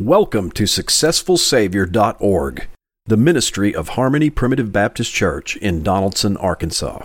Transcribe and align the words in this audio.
Welcome 0.00 0.50
to 0.50 0.64
SuccessfulSavior.org, 0.64 2.66
the 3.06 3.16
ministry 3.16 3.72
of 3.72 3.90
Harmony 3.90 4.28
Primitive 4.28 4.72
Baptist 4.72 5.12
Church 5.12 5.56
in 5.58 5.84
Donaldson, 5.84 6.36
Arkansas. 6.38 7.04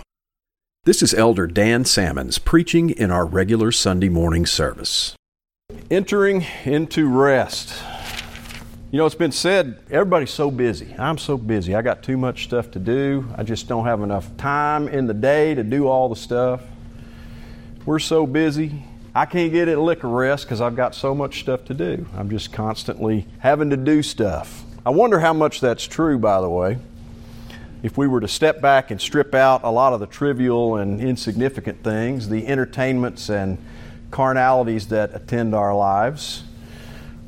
This 0.82 1.00
is 1.00 1.14
Elder 1.14 1.46
Dan 1.46 1.84
Salmons 1.84 2.38
preaching 2.38 2.90
in 2.90 3.12
our 3.12 3.24
regular 3.24 3.70
Sunday 3.70 4.08
morning 4.08 4.44
service. 4.44 5.14
Entering 5.88 6.44
into 6.64 7.08
rest. 7.08 7.80
You 8.90 8.98
know, 8.98 9.06
it's 9.06 9.14
been 9.14 9.30
said, 9.30 9.78
everybody's 9.88 10.32
so 10.32 10.50
busy. 10.50 10.92
I'm 10.98 11.16
so 11.16 11.38
busy. 11.38 11.76
I 11.76 11.82
got 11.82 12.02
too 12.02 12.16
much 12.16 12.42
stuff 12.42 12.72
to 12.72 12.80
do. 12.80 13.32
I 13.36 13.44
just 13.44 13.68
don't 13.68 13.84
have 13.84 14.02
enough 14.02 14.36
time 14.36 14.88
in 14.88 15.06
the 15.06 15.14
day 15.14 15.54
to 15.54 15.62
do 15.62 15.86
all 15.86 16.08
the 16.08 16.16
stuff. 16.16 16.62
We're 17.86 18.00
so 18.00 18.26
busy. 18.26 18.82
I 19.12 19.26
can't 19.26 19.50
get 19.50 19.66
a 19.68 19.80
lick 19.80 20.04
of 20.04 20.10
rest 20.10 20.44
because 20.44 20.60
I've 20.60 20.76
got 20.76 20.94
so 20.94 21.16
much 21.16 21.40
stuff 21.40 21.64
to 21.64 21.74
do. 21.74 22.06
I'm 22.16 22.30
just 22.30 22.52
constantly 22.52 23.26
having 23.40 23.70
to 23.70 23.76
do 23.76 24.02
stuff. 24.02 24.62
I 24.86 24.90
wonder 24.90 25.18
how 25.18 25.32
much 25.32 25.60
that's 25.60 25.84
true, 25.84 26.16
by 26.16 26.40
the 26.40 26.48
way. 26.48 26.78
If 27.82 27.98
we 27.98 28.06
were 28.06 28.20
to 28.20 28.28
step 28.28 28.60
back 28.60 28.92
and 28.92 29.00
strip 29.00 29.34
out 29.34 29.64
a 29.64 29.70
lot 29.70 29.92
of 29.92 30.00
the 30.00 30.06
trivial 30.06 30.76
and 30.76 31.00
insignificant 31.00 31.82
things, 31.82 32.28
the 32.28 32.46
entertainments 32.46 33.28
and 33.28 33.58
carnalities 34.12 34.88
that 34.88 35.12
attend 35.14 35.56
our 35.56 35.74
lives, 35.74 36.44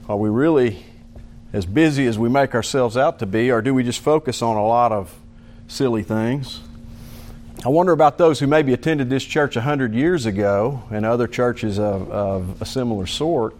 are 0.08 0.16
we 0.16 0.28
really 0.28 0.84
as 1.52 1.66
busy 1.66 2.06
as 2.06 2.16
we 2.16 2.28
make 2.28 2.54
ourselves 2.54 2.96
out 2.96 3.18
to 3.18 3.26
be, 3.26 3.50
or 3.50 3.60
do 3.60 3.74
we 3.74 3.82
just 3.82 4.00
focus 4.00 4.40
on 4.40 4.56
a 4.56 4.64
lot 4.64 4.92
of 4.92 5.18
silly 5.66 6.02
things? 6.04 6.60
I 7.64 7.68
wonder 7.68 7.92
about 7.92 8.18
those 8.18 8.40
who 8.40 8.48
maybe 8.48 8.72
attended 8.72 9.08
this 9.08 9.22
church 9.22 9.54
100 9.54 9.94
years 9.94 10.26
ago 10.26 10.82
and 10.90 11.06
other 11.06 11.28
churches 11.28 11.78
of, 11.78 12.10
of, 12.10 12.60
a 12.60 12.64
similar 12.64 13.06
sort. 13.06 13.54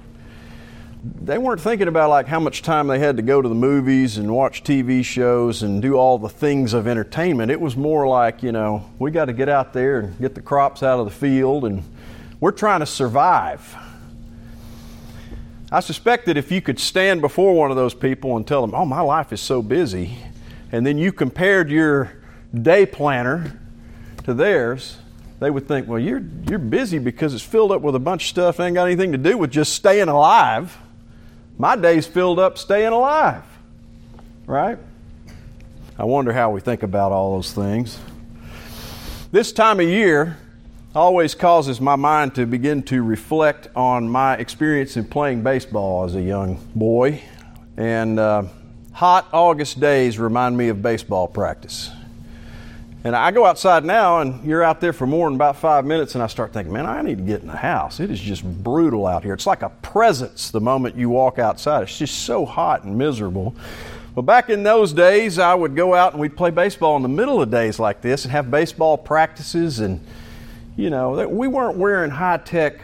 They 1.05 1.39
weren't 1.39 1.61
thinking 1.61 1.87
about 1.87 2.11
like 2.11 2.27
how 2.27 2.41
much 2.41 2.63
time 2.63 2.89
they 2.89 2.99
had 2.99 3.17
to 3.19 3.23
go 3.23 3.41
to 3.41 3.49
the 3.49 3.55
movies 3.55 4.19
and 4.19 4.35
watch 4.35 4.65
TV 4.65 5.05
shows 5.05 5.63
and 5.63 5.81
do 5.81 5.95
all 5.95 6.19
the 6.19 6.29
things 6.29 6.75
of 6.75 6.89
entertainment. 6.89 7.53
It 7.53 7.61
was 7.61 7.77
more 7.77 8.09
like, 8.09 8.43
you 8.43 8.51
know, 8.51 8.91
we 8.99 9.13
got 9.13 9.27
to 9.27 9.33
get 9.33 9.49
out 9.49 9.73
there 9.73 10.01
and 10.01 10.19
get 10.19 10.35
the 10.35 10.43
crops 10.43 10.83
out 10.83 10.99
of 10.99 11.05
the 11.05 11.13
field 11.13 11.65
and 11.65 11.85
we're 12.41 12.51
trying 12.51 12.81
to 12.81 12.87
survive. 12.87 13.77
I 15.71 15.79
suspect 15.79 16.27
that 16.27 16.37
if 16.37 16.51
you 16.51 16.61
could 16.61 16.81
stand 16.81 17.21
before 17.21 17.55
one 17.55 17.71
of 17.71 17.77
those 17.77 17.95
people 17.95 18.37
and 18.37 18.45
tell 18.45 18.63
them, 18.63 18.75
oh, 18.75 18.85
my 18.85 19.01
life 19.01 19.33
is 19.33 19.41
so 19.41 19.63
busy, 19.63 20.19
and 20.73 20.85
then 20.85 20.99
you 20.99 21.13
compared 21.13 21.71
your 21.71 22.13
day 22.53 22.85
planner 22.85 23.61
to 24.25 24.35
theirs, 24.35 24.99
they 25.41 25.51
would 25.51 25.67
think, 25.67 25.89
well, 25.89 25.99
you're, 25.99 26.23
you're 26.49 26.59
busy 26.59 26.99
because 26.99 27.35
it's 27.35 27.43
filled 27.43 27.73
up 27.73 27.83
with 27.83 27.95
a 27.95 27.99
bunch 27.99 28.25
of 28.25 28.29
stuff 28.29 28.57
that 28.57 28.65
ain't 28.65 28.75
got 28.75 28.87
anything 28.87 29.13
to 29.13 29.19
do 29.19 29.37
with 29.37 29.51
just 29.51 29.73
staying 29.73 30.09
alive. 30.09 30.77
My 31.59 31.77
day's 31.77 32.07
filled 32.07 32.39
up 32.39 32.59
staying 32.59 32.93
alive, 32.93 33.43
right? 34.47 34.79
I 35.99 36.05
wonder 36.05 36.33
how 36.33 36.51
we 36.51 36.61
think 36.61 36.83
about 36.83 37.13
all 37.13 37.35
those 37.35 37.53
things. 37.53 37.99
This 39.33 39.53
time 39.53 39.81
of 39.81 39.89
year 39.89 40.39
always 40.95 41.35
causes 41.35 41.81
my 41.81 41.97
mind 41.97 42.35
to 42.37 42.47
begin 42.47 42.83
to 42.85 43.03
reflect 43.03 43.69
on 43.75 44.09
my 44.09 44.35
experience 44.37 44.97
in 44.97 45.07
playing 45.07 45.43
baseball 45.43 46.05
as 46.05 46.15
a 46.15 46.23
young 46.23 46.57
boy. 46.75 47.23
And 47.77 48.19
uh, 48.19 48.45
hot 48.93 49.29
August 49.33 49.81
days 49.81 50.19
remind 50.19 50.57
me 50.57 50.69
of 50.69 50.83
baseball 50.83 51.27
practice. 51.27 51.91
And 53.05 53.17
I 53.17 53.33
go 53.33 53.45
outside 53.45 53.85
now, 53.85 54.21
and 54.21 54.45
you're 54.45 54.63
out 54.63 54.81
there 54.81 54.93
for 54.93 55.09
more 55.09 55.29
than 55.29 55.35
about 55.35 55.57
five 55.57 55.85
minutes, 55.85 56.15
and 56.15 56.23
I 56.23 56.29
start 56.29 56.53
thinking, 56.53 56.73
man, 56.73 56.87
I 56.87 57.03
need 57.03 57.19
to 57.19 57.25
get 57.25 57.41
in 57.41 57.49
the 57.49 57.57
house. 57.57 57.99
It 57.99 58.13
is 58.13 58.21
just 58.21 58.45
brutal 58.63 59.09
out 59.09 59.25
here. 59.25 59.35
It's 59.35 59.47
like 59.47 59.63
a 59.63 59.71
presence 59.71 60.51
the 60.53 60.61
moment 60.61 60.95
you 60.95 61.09
walk 61.09 61.41
outside. 61.41 61.83
It's 61.83 61.99
just 61.99 62.21
so 62.25 62.47
hot 62.47 62.85
and 62.85 62.97
miserable. 62.97 63.57
Well, 64.15 64.23
back 64.23 64.51
in 64.51 64.63
those 64.63 64.93
days, 64.93 65.41
I 65.41 65.53
would 65.53 65.75
go 65.75 65.95
out 65.95 66.13
and 66.13 66.21
we'd 66.21 66.37
play 66.37 66.51
baseball 66.51 66.97
in 66.97 67.03
the 67.03 67.09
middle 67.09 67.43
of 67.43 67.51
days 67.51 67.81
like 67.81 68.03
this 68.03 68.25
and 68.25 68.31
have 68.31 68.53
baseball 68.53 68.97
practices. 68.97 69.81
And, 69.81 70.05
you 70.77 70.89
know, 70.89 71.27
we 71.27 71.49
weren't 71.49 71.79
wearing 71.79 72.11
high 72.11 72.37
tech 72.37 72.83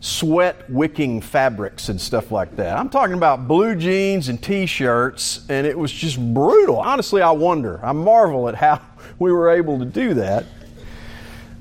sweat 0.00 0.70
wicking 0.70 1.20
fabrics 1.20 1.88
and 1.88 2.00
stuff 2.00 2.30
like 2.30 2.54
that. 2.56 2.78
I'm 2.78 2.88
talking 2.88 3.14
about 3.14 3.48
blue 3.48 3.74
jeans 3.74 4.28
and 4.28 4.40
t 4.42 4.64
shirts, 4.64 5.44
and 5.48 5.66
it 5.66 5.76
was 5.76 5.92
just 5.92 6.18
brutal. 6.32 6.76
Honestly, 6.76 7.20
I 7.20 7.32
wonder. 7.32 7.84
I 7.84 7.92
marvel 7.92 8.48
at 8.48 8.54
how 8.54 8.80
we 9.18 9.32
were 9.32 9.50
able 9.50 9.78
to 9.78 9.84
do 9.84 10.14
that. 10.14 10.44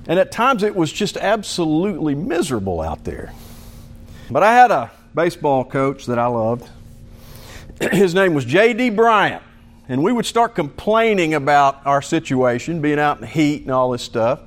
And 0.07 0.19
at 0.19 0.31
times 0.31 0.63
it 0.63 0.75
was 0.75 0.91
just 0.91 1.17
absolutely 1.17 2.15
miserable 2.15 2.81
out 2.81 3.03
there. 3.03 3.33
But 4.29 4.43
I 4.43 4.53
had 4.53 4.71
a 4.71 4.91
baseball 5.13 5.65
coach 5.65 6.05
that 6.05 6.17
I 6.17 6.27
loved. 6.27 6.69
His 7.91 8.13
name 8.13 8.33
was 8.33 8.45
J.D. 8.45 8.91
Bryant. 8.91 9.43
And 9.89 10.03
we 10.03 10.11
would 10.11 10.25
start 10.25 10.53
complaining 10.53 11.33
about 11.33 11.85
our 11.85 12.01
situation, 12.01 12.81
being 12.81 12.99
out 12.99 13.17
in 13.17 13.21
the 13.21 13.27
heat 13.27 13.61
and 13.63 13.71
all 13.71 13.91
this 13.91 14.01
stuff. 14.01 14.41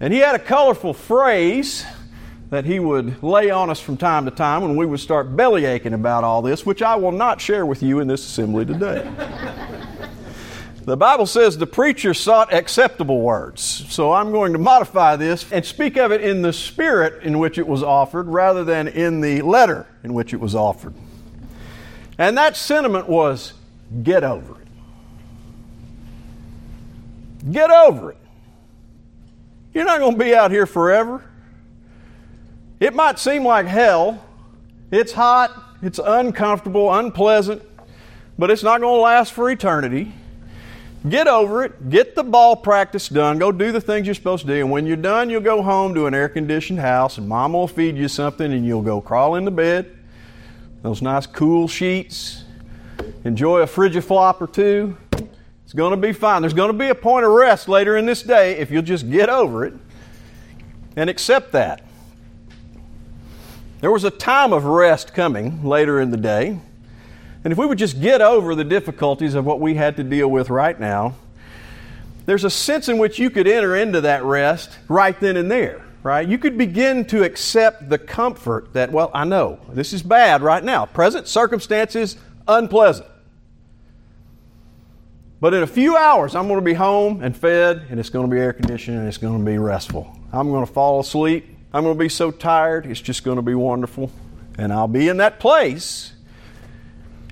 And 0.00 0.12
he 0.12 0.18
had 0.18 0.34
a 0.34 0.40
colorful 0.40 0.92
phrase 0.92 1.84
that 2.50 2.64
he 2.64 2.80
would 2.80 3.22
lay 3.22 3.50
on 3.50 3.70
us 3.70 3.80
from 3.80 3.96
time 3.96 4.24
to 4.24 4.30
time 4.30 4.62
when 4.62 4.76
we 4.76 4.84
would 4.84 5.00
start 5.00 5.36
belly 5.36 5.64
aching 5.64 5.94
about 5.94 6.24
all 6.24 6.42
this, 6.42 6.66
which 6.66 6.82
I 6.82 6.96
will 6.96 7.12
not 7.12 7.40
share 7.40 7.64
with 7.64 7.82
you 7.82 8.00
in 8.00 8.08
this 8.08 8.26
assembly 8.26 8.66
today. 8.66 9.08
The 10.84 10.96
Bible 10.96 11.26
says 11.26 11.58
the 11.58 11.66
preacher 11.66 12.12
sought 12.12 12.52
acceptable 12.52 13.20
words. 13.20 13.62
So 13.62 14.12
I'm 14.12 14.32
going 14.32 14.52
to 14.52 14.58
modify 14.58 15.14
this 15.14 15.50
and 15.52 15.64
speak 15.64 15.96
of 15.96 16.10
it 16.10 16.22
in 16.22 16.42
the 16.42 16.52
spirit 16.52 17.22
in 17.22 17.38
which 17.38 17.56
it 17.56 17.66
was 17.66 17.84
offered 17.84 18.26
rather 18.26 18.64
than 18.64 18.88
in 18.88 19.20
the 19.20 19.42
letter 19.42 19.86
in 20.02 20.12
which 20.12 20.34
it 20.34 20.40
was 20.40 20.56
offered. 20.56 20.94
And 22.18 22.36
that 22.36 22.56
sentiment 22.56 23.08
was 23.08 23.52
get 24.02 24.24
over 24.24 24.60
it. 24.60 24.66
Get 27.52 27.70
over 27.70 28.10
it. 28.10 28.18
You're 29.72 29.84
not 29.84 30.00
going 30.00 30.18
to 30.18 30.24
be 30.24 30.34
out 30.34 30.50
here 30.50 30.66
forever. 30.66 31.24
It 32.80 32.92
might 32.92 33.20
seem 33.20 33.44
like 33.44 33.66
hell. 33.66 34.24
It's 34.90 35.12
hot, 35.12 35.52
it's 35.80 36.00
uncomfortable, 36.04 36.92
unpleasant, 36.92 37.62
but 38.36 38.50
it's 38.50 38.64
not 38.64 38.80
going 38.80 38.98
to 38.98 39.00
last 39.00 39.32
for 39.32 39.48
eternity. 39.48 40.12
Get 41.08 41.26
over 41.26 41.64
it. 41.64 41.90
Get 41.90 42.14
the 42.14 42.22
ball 42.22 42.54
practice 42.54 43.08
done. 43.08 43.38
Go 43.38 43.50
do 43.50 43.72
the 43.72 43.80
things 43.80 44.06
you're 44.06 44.14
supposed 44.14 44.46
to 44.46 44.52
do. 44.52 44.60
And 44.60 44.70
when 44.70 44.86
you're 44.86 44.96
done, 44.96 45.30
you'll 45.30 45.40
go 45.40 45.62
home 45.62 45.94
to 45.94 46.06
an 46.06 46.14
air 46.14 46.28
conditioned 46.28 46.78
house, 46.78 47.18
and 47.18 47.28
mom 47.28 47.54
will 47.54 47.66
feed 47.66 47.96
you 47.96 48.06
something, 48.06 48.52
and 48.52 48.64
you'll 48.64 48.82
go 48.82 49.00
crawl 49.00 49.34
into 49.34 49.50
bed. 49.50 49.96
Those 50.82 51.02
nice 51.02 51.26
cool 51.26 51.66
sheets. 51.66 52.44
Enjoy 53.24 53.60
a 53.60 53.66
frigiflop 53.66 54.40
or 54.40 54.46
two. 54.46 54.96
It's 55.64 55.72
going 55.72 55.90
to 55.90 55.96
be 55.96 56.12
fine. 56.12 56.42
There's 56.42 56.54
going 56.54 56.70
to 56.70 56.78
be 56.78 56.88
a 56.88 56.94
point 56.94 57.24
of 57.24 57.32
rest 57.32 57.68
later 57.68 57.96
in 57.96 58.06
this 58.06 58.22
day 58.22 58.58
if 58.58 58.70
you'll 58.70 58.82
just 58.82 59.10
get 59.10 59.28
over 59.28 59.64
it 59.64 59.74
and 60.96 61.10
accept 61.10 61.52
that. 61.52 61.82
There 63.80 63.90
was 63.90 64.04
a 64.04 64.10
time 64.10 64.52
of 64.52 64.64
rest 64.64 65.14
coming 65.14 65.64
later 65.64 66.00
in 66.00 66.10
the 66.10 66.16
day. 66.16 66.60
And 67.44 67.52
if 67.52 67.58
we 67.58 67.66
would 67.66 67.78
just 67.78 68.00
get 68.00 68.20
over 68.20 68.54
the 68.54 68.64
difficulties 68.64 69.34
of 69.34 69.44
what 69.44 69.60
we 69.60 69.74
had 69.74 69.96
to 69.96 70.04
deal 70.04 70.28
with 70.28 70.48
right 70.48 70.78
now, 70.78 71.16
there's 72.24 72.44
a 72.44 72.50
sense 72.50 72.88
in 72.88 72.98
which 72.98 73.18
you 73.18 73.30
could 73.30 73.48
enter 73.48 73.74
into 73.74 74.02
that 74.02 74.22
rest 74.22 74.78
right 74.88 75.18
then 75.18 75.36
and 75.36 75.50
there, 75.50 75.84
right? 76.04 76.26
You 76.26 76.38
could 76.38 76.56
begin 76.56 77.04
to 77.06 77.24
accept 77.24 77.88
the 77.88 77.98
comfort 77.98 78.72
that, 78.74 78.92
well, 78.92 79.10
I 79.12 79.24
know 79.24 79.58
this 79.72 79.92
is 79.92 80.02
bad 80.02 80.40
right 80.40 80.62
now. 80.62 80.86
Present 80.86 81.26
circumstances, 81.26 82.16
unpleasant. 82.46 83.08
But 85.40 85.54
in 85.54 85.64
a 85.64 85.66
few 85.66 85.96
hours, 85.96 86.36
I'm 86.36 86.46
going 86.46 86.60
to 86.60 86.64
be 86.64 86.74
home 86.74 87.24
and 87.24 87.36
fed, 87.36 87.86
and 87.90 87.98
it's 87.98 88.10
going 88.10 88.30
to 88.30 88.32
be 88.32 88.40
air 88.40 88.52
conditioned, 88.52 88.98
and 88.98 89.08
it's 89.08 89.18
going 89.18 89.44
to 89.44 89.44
be 89.44 89.58
restful. 89.58 90.16
I'm 90.32 90.50
going 90.50 90.64
to 90.64 90.72
fall 90.72 91.00
asleep. 91.00 91.48
I'm 91.74 91.82
going 91.82 91.96
to 91.96 91.98
be 91.98 92.08
so 92.08 92.30
tired, 92.30 92.86
it's 92.86 93.00
just 93.00 93.24
going 93.24 93.36
to 93.36 93.42
be 93.42 93.54
wonderful. 93.54 94.12
And 94.58 94.72
I'll 94.72 94.86
be 94.86 95.08
in 95.08 95.16
that 95.16 95.40
place 95.40 96.12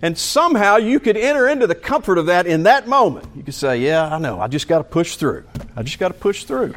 and 0.02 0.16
somehow 0.16 0.76
you 0.76 1.00
could 1.00 1.16
enter 1.16 1.48
into 1.48 1.66
the 1.66 1.74
comfort 1.74 2.18
of 2.18 2.26
that 2.26 2.46
in 2.46 2.64
that 2.64 2.88
moment. 2.88 3.26
You 3.36 3.42
could 3.42 3.54
say, 3.54 3.78
Yeah, 3.80 4.14
I 4.14 4.18
know, 4.18 4.40
I 4.40 4.48
just 4.48 4.68
got 4.68 4.78
to 4.78 4.84
push 4.84 5.16
through. 5.16 5.44
I 5.76 5.82
just 5.82 5.98
got 5.98 6.08
to 6.08 6.14
push 6.14 6.44
through. 6.44 6.74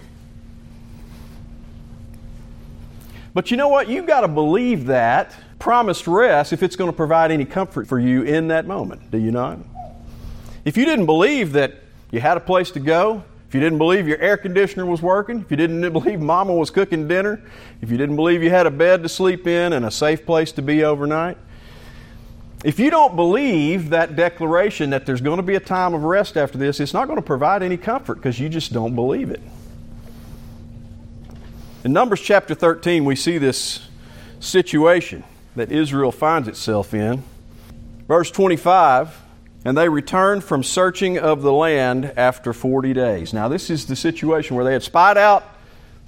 But 3.34 3.50
you 3.50 3.58
know 3.58 3.70
what? 3.70 3.90
You've 3.90 4.06
got 4.06 4.22
to 4.22 4.28
believe 4.28 4.86
that 4.88 5.36
promised 5.58 6.08
rest 6.08 6.54
if 6.54 6.62
it's 6.62 6.75
going 6.75 6.92
to 6.92 6.96
provide 6.96 7.31
any 7.31 7.46
comfort 7.46 7.88
for 7.88 7.98
you 7.98 8.24
in 8.24 8.50
that 8.50 8.68
moment, 8.68 9.10
do 9.10 9.18
you 9.18 9.31
not? 9.31 9.58
If 10.66 10.78
you 10.78 10.86
didn't 10.86 11.06
believe 11.06 11.54
that 11.54 11.74
you 12.12 12.20
had 12.20 12.38
a 12.38 12.42
place 12.42 12.72
to 12.72 12.80
go, 12.80 13.24
if 13.48 13.56
you 13.56 13.62
didn't 13.62 13.78
believe 13.78 14.08
your 14.08 14.18
air 14.20 14.36
conditioner 14.38 14.86
was 14.86 15.02
working, 15.02 15.40
if 15.40 15.50
you 15.50 15.58
didn't 15.58 15.81
believe 15.94 16.20
mama 16.20 16.54
was 16.54 16.70
cooking 16.70 17.08
dinner, 17.08 17.42
if 17.81 17.90
you 17.90 17.98
didn't 17.98 18.18
believe 18.18 18.44
you 18.44 18.50
had 18.50 18.68
a 18.68 18.72
bed 18.72 19.04
to 19.04 19.10
sleep 19.10 19.48
in 19.48 19.74
and 19.74 19.86
a 19.86 19.92
safe 19.92 20.25
place 20.25 20.52
to 20.54 20.62
be 20.62 20.84
overnight, 20.84 21.38
if 22.63 22.80
you 22.80 22.89
don't 22.89 23.15
believe 23.15 23.89
that 23.89 24.15
declaration 24.15 24.92
that 24.92 25.06
there's 25.06 25.21
going 25.21 25.38
to 25.38 25.44
be 25.44 25.56
a 25.56 25.60
time 25.60 25.94
of 25.94 26.04
rest 26.04 26.38
after 26.38 26.57
this, 26.57 26.80
it's 26.80 26.94
not 26.94 27.07
going 27.07 27.18
to 27.18 27.25
provide 27.25 27.62
any 27.62 27.77
comfort 27.77 28.15
because 28.15 28.39
you 28.39 28.48
just 28.48 28.71
don't 28.71 28.95
believe 28.95 29.30
it. 29.30 29.42
In 31.83 31.92
Numbers 31.92 32.21
chapter 32.21 32.56
13, 32.56 33.04
we 33.04 33.15
see 33.15 33.38
this 33.38 33.89
situation. 34.39 35.24
that 35.56 35.71
Israel 35.71 36.12
finds 36.12 36.48
itself 36.48 36.94
in. 36.94 37.24
Verse 38.07 38.31
25 38.31 39.21
And 39.65 39.77
they 39.77 39.89
returned 39.89 40.44
from 40.44 40.63
searching 40.63 41.18
of 41.18 41.42
the 41.42 41.54
land 41.54 42.13
after 42.18 42.54
40 42.54 42.94
days. 42.94 43.33
Now, 43.33 43.48
this 43.48 43.69
is 43.69 43.86
the 43.86 43.95
situation 43.95 44.56
where 44.56 44.65
they 44.65 44.74
had 44.74 44.83
spied 44.83 45.18
out 45.18 45.44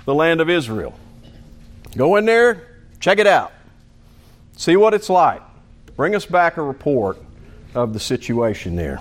the 0.06 0.16
land 0.16 0.42
of 0.42 0.50
Israel. 0.50 0.94
Go 1.98 2.16
in 2.16 2.26
there, 2.26 2.68
check 3.00 3.20
it 3.20 3.28
out, 3.28 3.52
see 4.58 4.76
what 4.76 4.94
it's 4.94 5.10
like. 5.10 5.42
Bring 5.96 6.16
us 6.16 6.26
back 6.26 6.58
a 6.58 6.62
report 6.62 7.18
of 7.74 7.94
the 7.94 8.00
situation 8.00 8.76
there. 8.76 9.00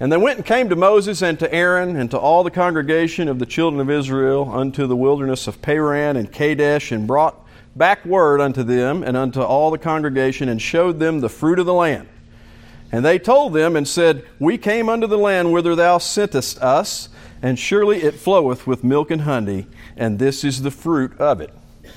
And 0.00 0.10
they 0.10 0.16
went 0.16 0.38
and 0.38 0.46
came 0.46 0.68
to 0.70 0.76
Moses 0.76 1.22
and 1.22 1.38
to 1.38 1.54
Aaron 1.54 1.96
and 1.96 2.10
to 2.10 2.18
all 2.18 2.42
the 2.42 2.50
congregation 2.50 3.28
of 3.28 3.38
the 3.38 3.46
children 3.46 3.80
of 3.80 3.90
Israel 3.90 4.50
unto 4.50 4.86
the 4.86 4.96
wilderness 4.96 5.46
of 5.46 5.62
Paran 5.62 6.16
and 6.16 6.32
Kadesh 6.32 6.92
and 6.92 7.06
brought 7.06 7.38
back 7.76 8.04
word 8.04 8.40
unto 8.40 8.62
them 8.62 9.02
and 9.02 9.16
unto 9.16 9.40
all 9.40 9.70
the 9.70 9.78
congregation 9.78 10.48
and 10.48 10.60
showed 10.60 10.98
them 10.98 11.20
the 11.20 11.28
fruit 11.28 11.58
of 11.58 11.66
the 11.66 11.74
land. 11.74 12.08
And 12.90 13.04
they 13.04 13.18
told 13.18 13.52
them 13.52 13.76
and 13.76 13.86
said, 13.86 14.24
We 14.38 14.58
came 14.58 14.88
unto 14.88 15.06
the 15.06 15.18
land 15.18 15.52
whither 15.52 15.74
thou 15.74 15.98
sentest 15.98 16.58
us, 16.58 17.08
and 17.40 17.58
surely 17.58 18.02
it 18.02 18.14
floweth 18.14 18.66
with 18.66 18.84
milk 18.84 19.10
and 19.10 19.22
honey, 19.22 19.66
and 19.96 20.18
this 20.18 20.42
is 20.42 20.62
the 20.62 20.70
fruit 20.70 21.18
of 21.18 21.40
it. 21.40 21.52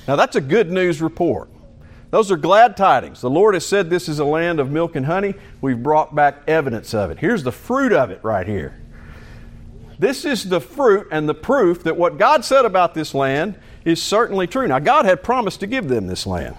Now 0.06 0.16
that's 0.16 0.36
a 0.36 0.40
good 0.40 0.70
news 0.70 1.02
report. 1.02 1.48
Those 2.16 2.30
are 2.30 2.38
glad 2.38 2.78
tidings. 2.78 3.20
The 3.20 3.28
Lord 3.28 3.52
has 3.52 3.66
said 3.66 3.90
this 3.90 4.08
is 4.08 4.20
a 4.20 4.24
land 4.24 4.58
of 4.58 4.70
milk 4.70 4.96
and 4.96 5.04
honey. 5.04 5.34
We've 5.60 5.82
brought 5.82 6.14
back 6.14 6.44
evidence 6.46 6.94
of 6.94 7.10
it. 7.10 7.18
Here's 7.18 7.42
the 7.42 7.52
fruit 7.52 7.92
of 7.92 8.10
it 8.10 8.20
right 8.22 8.46
here. 8.46 8.74
This 9.98 10.24
is 10.24 10.48
the 10.48 10.62
fruit 10.62 11.08
and 11.12 11.28
the 11.28 11.34
proof 11.34 11.82
that 11.82 11.98
what 11.98 12.16
God 12.16 12.42
said 12.42 12.64
about 12.64 12.94
this 12.94 13.14
land 13.14 13.56
is 13.84 14.02
certainly 14.02 14.46
true. 14.46 14.66
Now, 14.66 14.78
God 14.78 15.04
had 15.04 15.22
promised 15.22 15.60
to 15.60 15.66
give 15.66 15.88
them 15.88 16.06
this 16.06 16.26
land, 16.26 16.56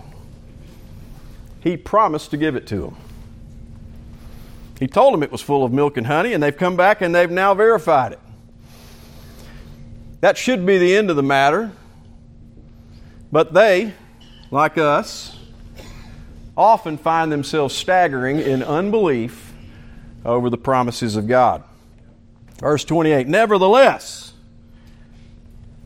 He 1.61 1.75
promised 1.75 2.29
to 2.29 2.37
give 2.37 2.55
it 2.55 2.67
to 2.67 2.81
them. 2.81 2.97
He 4.77 4.85
told 4.85 5.11
them 5.11 5.23
it 5.23 5.31
was 5.31 5.41
full 5.41 5.63
of 5.63 5.73
milk 5.73 5.97
and 5.97 6.05
honey, 6.05 6.33
and 6.33 6.43
they've 6.43 6.55
come 6.55 6.77
back 6.77 7.01
and 7.01 7.15
they've 7.15 7.31
now 7.31 7.55
verified 7.55 8.11
it. 8.11 8.19
That 10.21 10.37
should 10.37 10.67
be 10.67 10.77
the 10.77 10.95
end 10.95 11.09
of 11.09 11.15
the 11.15 11.23
matter. 11.23 11.71
But 13.31 13.55
they, 13.55 13.95
like 14.51 14.77
us, 14.77 15.36
often 16.57 16.97
find 16.97 17.31
themselves 17.31 17.75
staggering 17.75 18.39
in 18.39 18.63
unbelief 18.63 19.53
over 20.25 20.49
the 20.49 20.57
promises 20.57 21.15
of 21.15 21.27
God. 21.27 21.63
Verse 22.59 22.83
28 22.83 23.27
Nevertheless, 23.27 24.33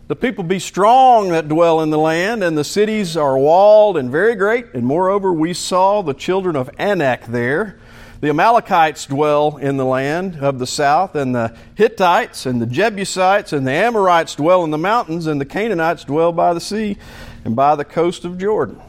the 0.07 0.15
people 0.15 0.43
be 0.43 0.59
strong 0.59 1.29
that 1.29 1.47
dwell 1.47 1.81
in 1.81 1.89
the 1.89 1.97
land, 1.97 2.43
and 2.43 2.57
the 2.57 2.63
cities 2.63 3.15
are 3.17 3.37
walled 3.37 3.97
and 3.97 4.09
very 4.09 4.35
great. 4.35 4.67
And 4.73 4.85
moreover, 4.85 5.31
we 5.31 5.53
saw 5.53 6.01
the 6.01 6.13
children 6.13 6.55
of 6.55 6.69
Anak 6.77 7.25
there. 7.25 7.77
The 8.21 8.29
Amalekites 8.29 9.07
dwell 9.07 9.57
in 9.57 9.77
the 9.77 9.85
land 9.85 10.37
of 10.41 10.59
the 10.59 10.67
south, 10.67 11.15
and 11.15 11.33
the 11.33 11.55
Hittites 11.75 12.45
and 12.45 12.61
the 12.61 12.65
Jebusites 12.65 13.51
and 13.51 13.65
the 13.65 13.71
Amorites 13.71 14.35
dwell 14.35 14.63
in 14.63 14.71
the 14.71 14.77
mountains, 14.77 15.27
and 15.27 15.41
the 15.41 15.45
Canaanites 15.45 16.03
dwell 16.03 16.31
by 16.31 16.53
the 16.53 16.61
sea 16.61 16.97
and 17.43 17.55
by 17.55 17.75
the 17.75 17.85
coast 17.85 18.23
of 18.23 18.37
Jordan. 18.37 18.79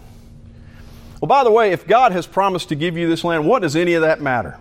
Well, 1.22 1.28
by 1.28 1.44
the 1.44 1.52
way, 1.52 1.70
if 1.70 1.86
God 1.86 2.10
has 2.10 2.26
promised 2.26 2.70
to 2.70 2.74
give 2.74 2.96
you 2.96 3.08
this 3.08 3.22
land, 3.22 3.46
what 3.46 3.62
does 3.62 3.76
any 3.76 3.94
of 3.94 4.02
that 4.02 4.20
matter? 4.20 4.58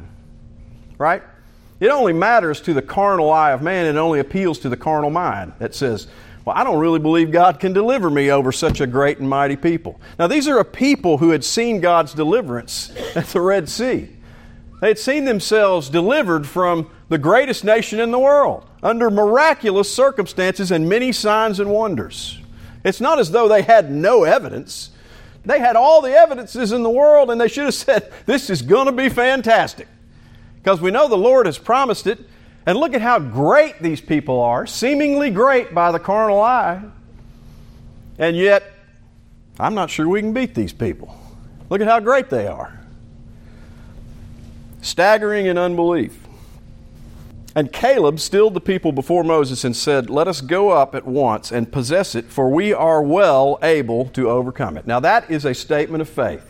Right? 1.00 1.24
It 1.80 1.90
only 1.90 2.14
matters 2.14 2.62
to 2.62 2.76
the 2.76 2.84
carnal 2.84 3.32
eye 3.32 3.52
of 3.52 3.64
man, 3.64 3.88
it 3.88 3.98
only 3.98 4.20
appeals 4.20 4.60
to 4.60 4.70
the 4.70 4.78
carnal 4.78 5.10
mind 5.10 5.54
that 5.58 5.74
says, 5.74 6.06
well, 6.46 6.56
I 6.56 6.64
don't 6.64 6.78
really 6.78 7.00
believe 7.00 7.32
God 7.32 7.60
can 7.60 7.74
deliver 7.74 8.12
me 8.12 8.30
over 8.30 8.52
such 8.52 8.80
a 8.80 8.86
great 8.86 9.18
and 9.18 9.28
mighty 9.28 9.56
people. 9.56 10.00
Now, 10.20 10.28
these 10.28 10.48
are 10.48 10.60
a 10.60 10.66
people 10.66 11.18
who 11.18 11.32
had 11.32 11.44
seen 11.44 11.82
God's 11.82 12.14
deliverance 12.14 12.96
at 13.16 13.26
the 13.26 13.42
Red 13.42 13.68
Sea. 13.68 14.10
They 14.82 14.90
had 14.90 15.00
seen 15.00 15.26
themselves 15.26 15.90
delivered 15.90 16.46
from 16.46 16.92
the 17.10 17.18
greatest 17.18 17.64
nation 17.64 18.00
in 18.00 18.12
the 18.12 18.20
world 18.20 18.70
under 18.84 19.10
miraculous 19.10 19.92
circumstances 19.92 20.70
and 20.70 20.88
many 20.88 21.12
signs 21.12 21.60
and 21.60 21.72
wonders. 21.72 22.40
It's 22.84 23.02
not 23.02 23.18
as 23.18 23.32
though 23.32 23.48
they 23.48 23.64
had 23.64 23.92
no 23.92 24.26
evidence. 24.26 24.92
They 25.46 25.60
had 25.60 25.76
all 25.76 26.02
the 26.02 26.14
evidences 26.14 26.72
in 26.72 26.84
the 26.84 26.90
world, 26.90 27.32
and 27.32 27.42
they 27.42 27.48
should 27.48 27.66
have 27.66 27.74
said, 27.74 28.12
This 28.26 28.50
is 28.50 28.62
going 28.62 28.86
to 28.86 28.92
be 28.92 29.10
fantastic. 29.10 29.88
Because 30.56 30.80
we 30.82 30.92
know 30.92 31.08
the 31.08 31.18
Lord 31.18 31.48
has 31.48 31.58
promised 31.58 32.06
it, 32.06 32.20
and 32.66 32.78
look 32.78 32.94
at 32.94 33.02
how 33.02 33.18
great 33.18 33.82
these 33.82 34.02
people 34.02 34.40
are, 34.40 34.68
seemingly 34.68 35.32
great 35.32 35.74
by 35.74 35.92
the 35.92 36.00
carnal 36.00 36.40
eye. 36.40 36.84
And 38.20 38.38
yet, 38.38 38.64
I'm 39.60 39.74
not 39.74 39.90
sure 39.90 40.08
we 40.08 40.22
can 40.22 40.34
beat 40.34 40.54
these 40.54 40.74
people. 40.74 41.18
Look 41.70 41.82
at 41.82 41.88
how 41.88 42.00
great 42.00 42.30
they 42.30 42.46
are. 42.46 42.80
Staggering 44.82 45.48
in 45.48 45.58
unbelief. 45.58 46.18
And 47.54 47.72
Caleb 47.74 48.20
stilled 48.20 48.54
the 48.54 48.62
people 48.62 48.94
before 48.94 49.24
Moses 49.24 49.66
and 49.66 49.76
said, 49.76 50.10
Let 50.10 50.28
us 50.28 50.40
go 50.40 50.70
up 50.70 50.96
at 50.96 51.06
once 51.06 51.52
and 51.52 51.72
possess 51.72 52.16
it, 52.16 52.26
for 52.26 52.50
we 52.50 52.74
are 52.74 53.02
well 53.02 53.60
able 53.62 54.06
to 54.10 54.30
overcome 54.30 54.78
it. 54.78 54.88
Now, 54.88 55.02
that 55.02 55.30
is 55.30 55.44
a 55.44 55.54
statement 55.54 56.02
of 56.02 56.08
faith. 56.08 56.48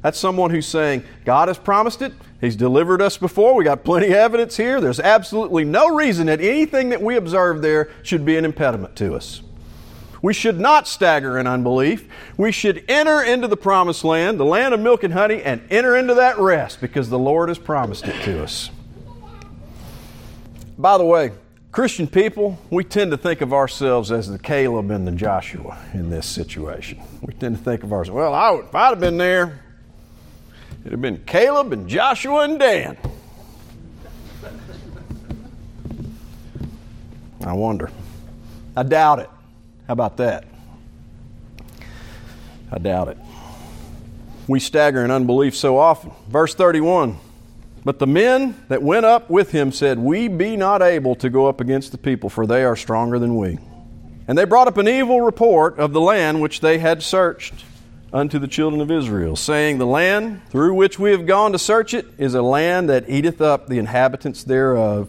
That's 0.00 0.18
someone 0.18 0.50
who's 0.50 0.66
saying, 0.66 1.04
God 1.24 1.48
has 1.48 1.58
promised 1.58 2.02
it. 2.02 2.12
He's 2.40 2.56
delivered 2.56 3.02
us 3.02 3.18
before. 3.18 3.54
We 3.54 3.64
got 3.64 3.84
plenty 3.84 4.08
of 4.08 4.14
evidence 4.14 4.56
here. 4.56 4.80
There's 4.80 5.00
absolutely 5.00 5.64
no 5.64 5.94
reason 5.94 6.28
that 6.28 6.40
anything 6.40 6.90
that 6.90 7.02
we 7.02 7.16
observe 7.16 7.62
there 7.62 7.90
should 8.02 8.24
be 8.24 8.36
an 8.36 8.44
impediment 8.44 8.96
to 8.96 9.14
us. 9.14 9.42
We 10.22 10.32
should 10.32 10.58
not 10.58 10.88
stagger 10.88 11.38
in 11.38 11.46
unbelief. 11.46 12.08
We 12.36 12.52
should 12.52 12.84
enter 12.88 13.22
into 13.22 13.48
the 13.48 13.56
promised 13.56 14.04
land, 14.04 14.38
the 14.40 14.44
land 14.44 14.72
of 14.72 14.80
milk 14.80 15.02
and 15.02 15.12
honey, 15.12 15.42
and 15.42 15.60
enter 15.70 15.96
into 15.96 16.14
that 16.14 16.38
rest 16.38 16.80
because 16.80 17.10
the 17.10 17.18
Lord 17.18 17.48
has 17.48 17.58
promised 17.58 18.06
it 18.06 18.22
to 18.24 18.42
us. 18.42 18.70
By 20.78 20.96
the 20.96 21.04
way, 21.04 21.32
Christian 21.72 22.06
people, 22.06 22.58
we 22.70 22.84
tend 22.84 23.10
to 23.10 23.16
think 23.16 23.40
of 23.40 23.52
ourselves 23.52 24.10
as 24.12 24.30
the 24.30 24.38
Caleb 24.38 24.90
and 24.90 25.06
the 25.06 25.12
Joshua 25.12 25.78
in 25.92 26.08
this 26.08 26.26
situation. 26.26 27.02
We 27.20 27.34
tend 27.34 27.58
to 27.58 27.62
think 27.62 27.82
of 27.82 27.92
ourselves, 27.92 28.16
well, 28.16 28.32
I 28.32 28.50
would, 28.52 28.66
if 28.66 28.74
I'd 28.74 28.90
have 28.90 29.00
been 29.00 29.18
there, 29.18 29.60
It'd 30.80 30.92
have 30.92 31.02
been 31.02 31.22
Caleb 31.26 31.72
and 31.72 31.88
Joshua 31.88 32.44
and 32.44 32.58
Dan. 32.58 32.96
I 37.44 37.52
wonder. 37.52 37.90
I 38.76 38.84
doubt 38.84 39.18
it. 39.18 39.30
How 39.86 39.92
about 39.92 40.16
that? 40.18 40.44
I 42.70 42.78
doubt 42.78 43.08
it. 43.08 43.18
We 44.46 44.60
stagger 44.60 45.04
in 45.04 45.10
unbelief 45.10 45.56
so 45.56 45.76
often. 45.76 46.12
Verse 46.28 46.54
31 46.54 47.18
But 47.88 48.00
the 48.00 48.06
men 48.06 48.54
that 48.68 48.82
went 48.82 49.06
up 49.06 49.30
with 49.30 49.52
him 49.52 49.72
said, 49.72 49.98
We 49.98 50.28
be 50.28 50.58
not 50.58 50.82
able 50.82 51.14
to 51.14 51.30
go 51.30 51.46
up 51.46 51.58
against 51.58 51.90
the 51.90 51.96
people, 51.96 52.28
for 52.28 52.46
they 52.46 52.62
are 52.62 52.76
stronger 52.76 53.18
than 53.18 53.34
we. 53.34 53.58
And 54.26 54.36
they 54.36 54.44
brought 54.44 54.68
up 54.68 54.76
an 54.76 54.86
evil 54.86 55.22
report 55.22 55.78
of 55.78 55.94
the 55.94 56.00
land 56.02 56.42
which 56.42 56.60
they 56.60 56.76
had 56.80 57.02
searched 57.02 57.64
unto 58.12 58.38
the 58.38 58.46
children 58.46 58.82
of 58.82 58.90
Israel, 58.90 59.36
saying, 59.36 59.78
The 59.78 59.86
land 59.86 60.42
through 60.50 60.74
which 60.74 60.98
we 60.98 61.12
have 61.12 61.24
gone 61.24 61.52
to 61.52 61.58
search 61.58 61.94
it 61.94 62.04
is 62.18 62.34
a 62.34 62.42
land 62.42 62.90
that 62.90 63.08
eateth 63.08 63.40
up 63.40 63.68
the 63.68 63.78
inhabitants 63.78 64.44
thereof, 64.44 65.08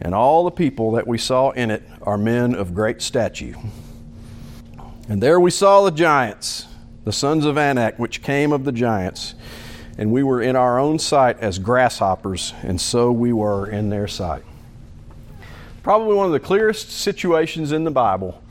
and 0.00 0.12
all 0.12 0.42
the 0.42 0.50
people 0.50 0.90
that 0.94 1.06
we 1.06 1.18
saw 1.18 1.50
in 1.50 1.70
it 1.70 1.84
are 2.02 2.18
men 2.18 2.56
of 2.56 2.74
great 2.74 3.02
stature. 3.02 3.54
And 5.08 5.22
there 5.22 5.38
we 5.38 5.52
saw 5.52 5.84
the 5.84 5.92
giants, 5.92 6.66
the 7.04 7.12
sons 7.12 7.44
of 7.44 7.56
Anak, 7.56 8.00
which 8.00 8.20
came 8.20 8.50
of 8.50 8.64
the 8.64 8.72
giants, 8.72 9.36
and 9.98 10.12
we 10.12 10.22
were 10.22 10.42
in 10.42 10.56
our 10.56 10.78
own 10.78 10.98
sight 10.98 11.38
as 11.40 11.58
grasshoppers, 11.58 12.52
and 12.62 12.80
so 12.80 13.10
we 13.10 13.32
were 13.32 13.68
in 13.68 13.90
their 13.90 14.08
sight. 14.08 14.42
Probably 15.82 16.14
one 16.14 16.26
of 16.26 16.32
the 16.32 16.40
clearest 16.40 16.90
situations 16.90 17.72
in 17.72 17.84
the 17.84 17.90
Bible 17.90 18.42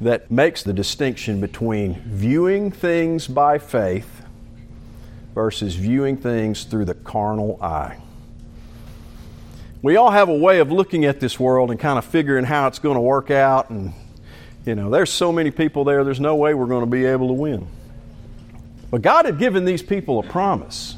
that 0.00 0.30
makes 0.30 0.62
the 0.62 0.72
distinction 0.72 1.40
between 1.40 2.00
viewing 2.06 2.70
things 2.70 3.26
by 3.26 3.58
faith 3.58 4.22
versus 5.34 5.74
viewing 5.74 6.16
things 6.16 6.64
through 6.64 6.86
the 6.86 6.94
carnal 6.94 7.58
eye. 7.62 7.98
We 9.82 9.96
all 9.96 10.10
have 10.10 10.28
a 10.28 10.36
way 10.36 10.60
of 10.60 10.70
looking 10.70 11.04
at 11.04 11.20
this 11.20 11.40
world 11.40 11.70
and 11.70 11.80
kind 11.80 11.98
of 11.98 12.04
figuring 12.04 12.44
how 12.44 12.66
it's 12.66 12.78
going 12.78 12.96
to 12.96 13.00
work 13.00 13.30
out. 13.30 13.70
And, 13.70 13.94
you 14.66 14.74
know, 14.74 14.90
there's 14.90 15.10
so 15.10 15.32
many 15.32 15.50
people 15.50 15.84
there, 15.84 16.04
there's 16.04 16.20
no 16.20 16.36
way 16.36 16.54
we're 16.54 16.66
going 16.66 16.84
to 16.84 16.90
be 16.90 17.04
able 17.06 17.28
to 17.28 17.34
win. 17.34 17.66
But 18.90 19.02
God 19.02 19.24
had 19.24 19.38
given 19.38 19.64
these 19.64 19.82
people 19.82 20.18
a 20.18 20.22
promise. 20.22 20.96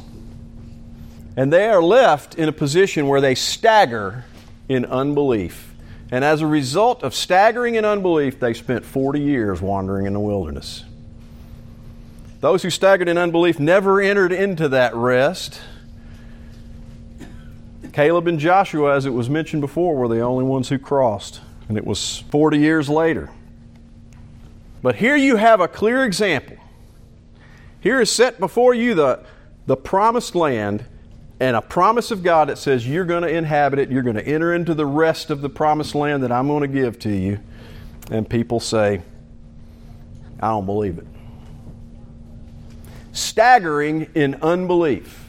And 1.37 1.53
they 1.53 1.69
are 1.69 1.83
left 1.83 2.35
in 2.35 2.49
a 2.49 2.53
position 2.53 3.07
where 3.09 3.21
they 3.21 3.35
stagger 3.35 4.25
in 4.69 4.85
unbelief 4.85 5.73
and 6.13 6.27
as 6.27 6.43
a 6.43 6.47
result 6.47 7.03
of 7.03 7.15
staggering 7.15 7.77
in 7.77 7.87
unbelief, 7.87 8.39
they 8.39 8.53
spent 8.53 8.85
40 8.85 9.19
years 9.19 9.63
wandering 9.63 10.05
in 10.05 10.13
the 10.13 10.21
wilderness. 10.21 10.85
Those 12.41 12.63
who 12.63 12.69
staggered 12.69 13.09
in 13.09 13.17
unbelief 13.17 13.59
never 13.59 13.99
entered 13.99 14.31
into 14.31 14.69
that 14.69 14.95
rest. 14.95 15.59
Caleb 17.95 18.27
and 18.27 18.39
Joshua, 18.39 18.95
as 18.95 19.07
it 19.07 19.11
was 19.11 19.31
mentioned 19.31 19.63
before, 19.63 19.97
were 19.97 20.09
the 20.09 20.21
only 20.21 20.45
ones 20.45 20.69
who 20.69 20.79
crossed, 20.79 21.41
and 21.71 21.79
it 21.79 21.87
was 21.87 22.19
40 22.31 22.59
years 22.59 22.91
later. 22.91 23.31
But 24.83 24.97
here 24.97 25.17
you 25.17 25.37
have 25.37 25.61
a 25.61 25.69
clear 25.69 26.05
example 26.05 26.59
Here 27.83 28.01
is 28.01 28.11
set 28.11 28.39
before 28.39 28.75
you 28.75 28.95
the, 28.95 29.25
the 29.67 29.77
promised 29.77 30.37
land 30.37 30.85
and 31.41 31.57
a 31.57 31.61
promise 31.61 32.13
of 32.13 32.23
God 32.23 32.49
that 32.49 32.57
says 32.57 32.87
you're 32.87 33.05
going 33.05 33.25
to 33.25 33.29
inhabit 33.29 33.81
it, 33.81 33.91
you're 33.91 34.05
going 34.05 34.15
to 34.15 34.25
enter 34.27 34.55
into 34.55 34.75
the 34.75 34.87
rest 34.87 35.31
of 35.31 35.43
the 35.43 35.49
promised 35.51 35.97
land 35.97 36.23
that 36.23 36.31
I'm 36.31 36.47
going 36.47 36.63
to 36.63 36.69
give 36.69 37.01
to 37.01 37.11
you. 37.11 37.41
And 38.13 38.29
people 38.29 38.61
say, 38.61 39.03
I 40.39 40.49
don't 40.51 40.65
believe 40.65 40.99
it. 40.99 41.07
Staggering 43.11 44.09
in 44.15 44.37
unbelief. 44.43 45.29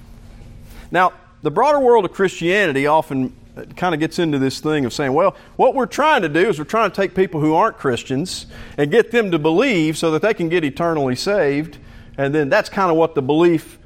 Now, 0.92 1.14
the 1.42 1.50
broader 1.50 1.80
world 1.80 2.06
of 2.06 2.14
Christianity 2.14 2.86
often 2.86 3.36
uh, 3.58 3.66
kind 3.76 3.96
of 3.96 4.00
gets 4.00 4.20
into 4.20 4.38
this 4.38 4.60
thing 4.60 4.86
of 4.86 4.94
saying, 4.94 5.14
well, 5.14 5.36
what 5.56 5.74
we're 5.74 5.88
trying 5.88 6.22
to 6.22 6.30
do 6.30 6.50
is 6.50 6.60
we're 6.60 6.66
trying 6.66 6.92
to 6.92 6.96
take 6.96 7.16
people 7.16 7.42
who 7.42 7.56
aren't 7.56 7.78
Christians 7.78 8.46
and 8.78 8.92
get 8.92 9.10
them 9.10 9.32
to 9.32 9.40
believe 9.40 9.98
so 9.98 10.12
that 10.12 10.22
they 10.22 10.36
can 10.36 10.50
get 10.50 10.64
eternally 10.64 11.16
saved. 11.16 11.80
And 12.18 12.34
then 12.34 12.50
that's 12.50 12.70
kind 12.70 12.92
of 12.92 12.98
what 12.98 13.16
the 13.16 13.22
belief 13.22 13.80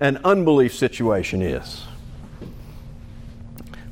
and 0.00 0.18
unbelief 0.24 0.74
situation 0.74 1.42
is. 1.42 1.84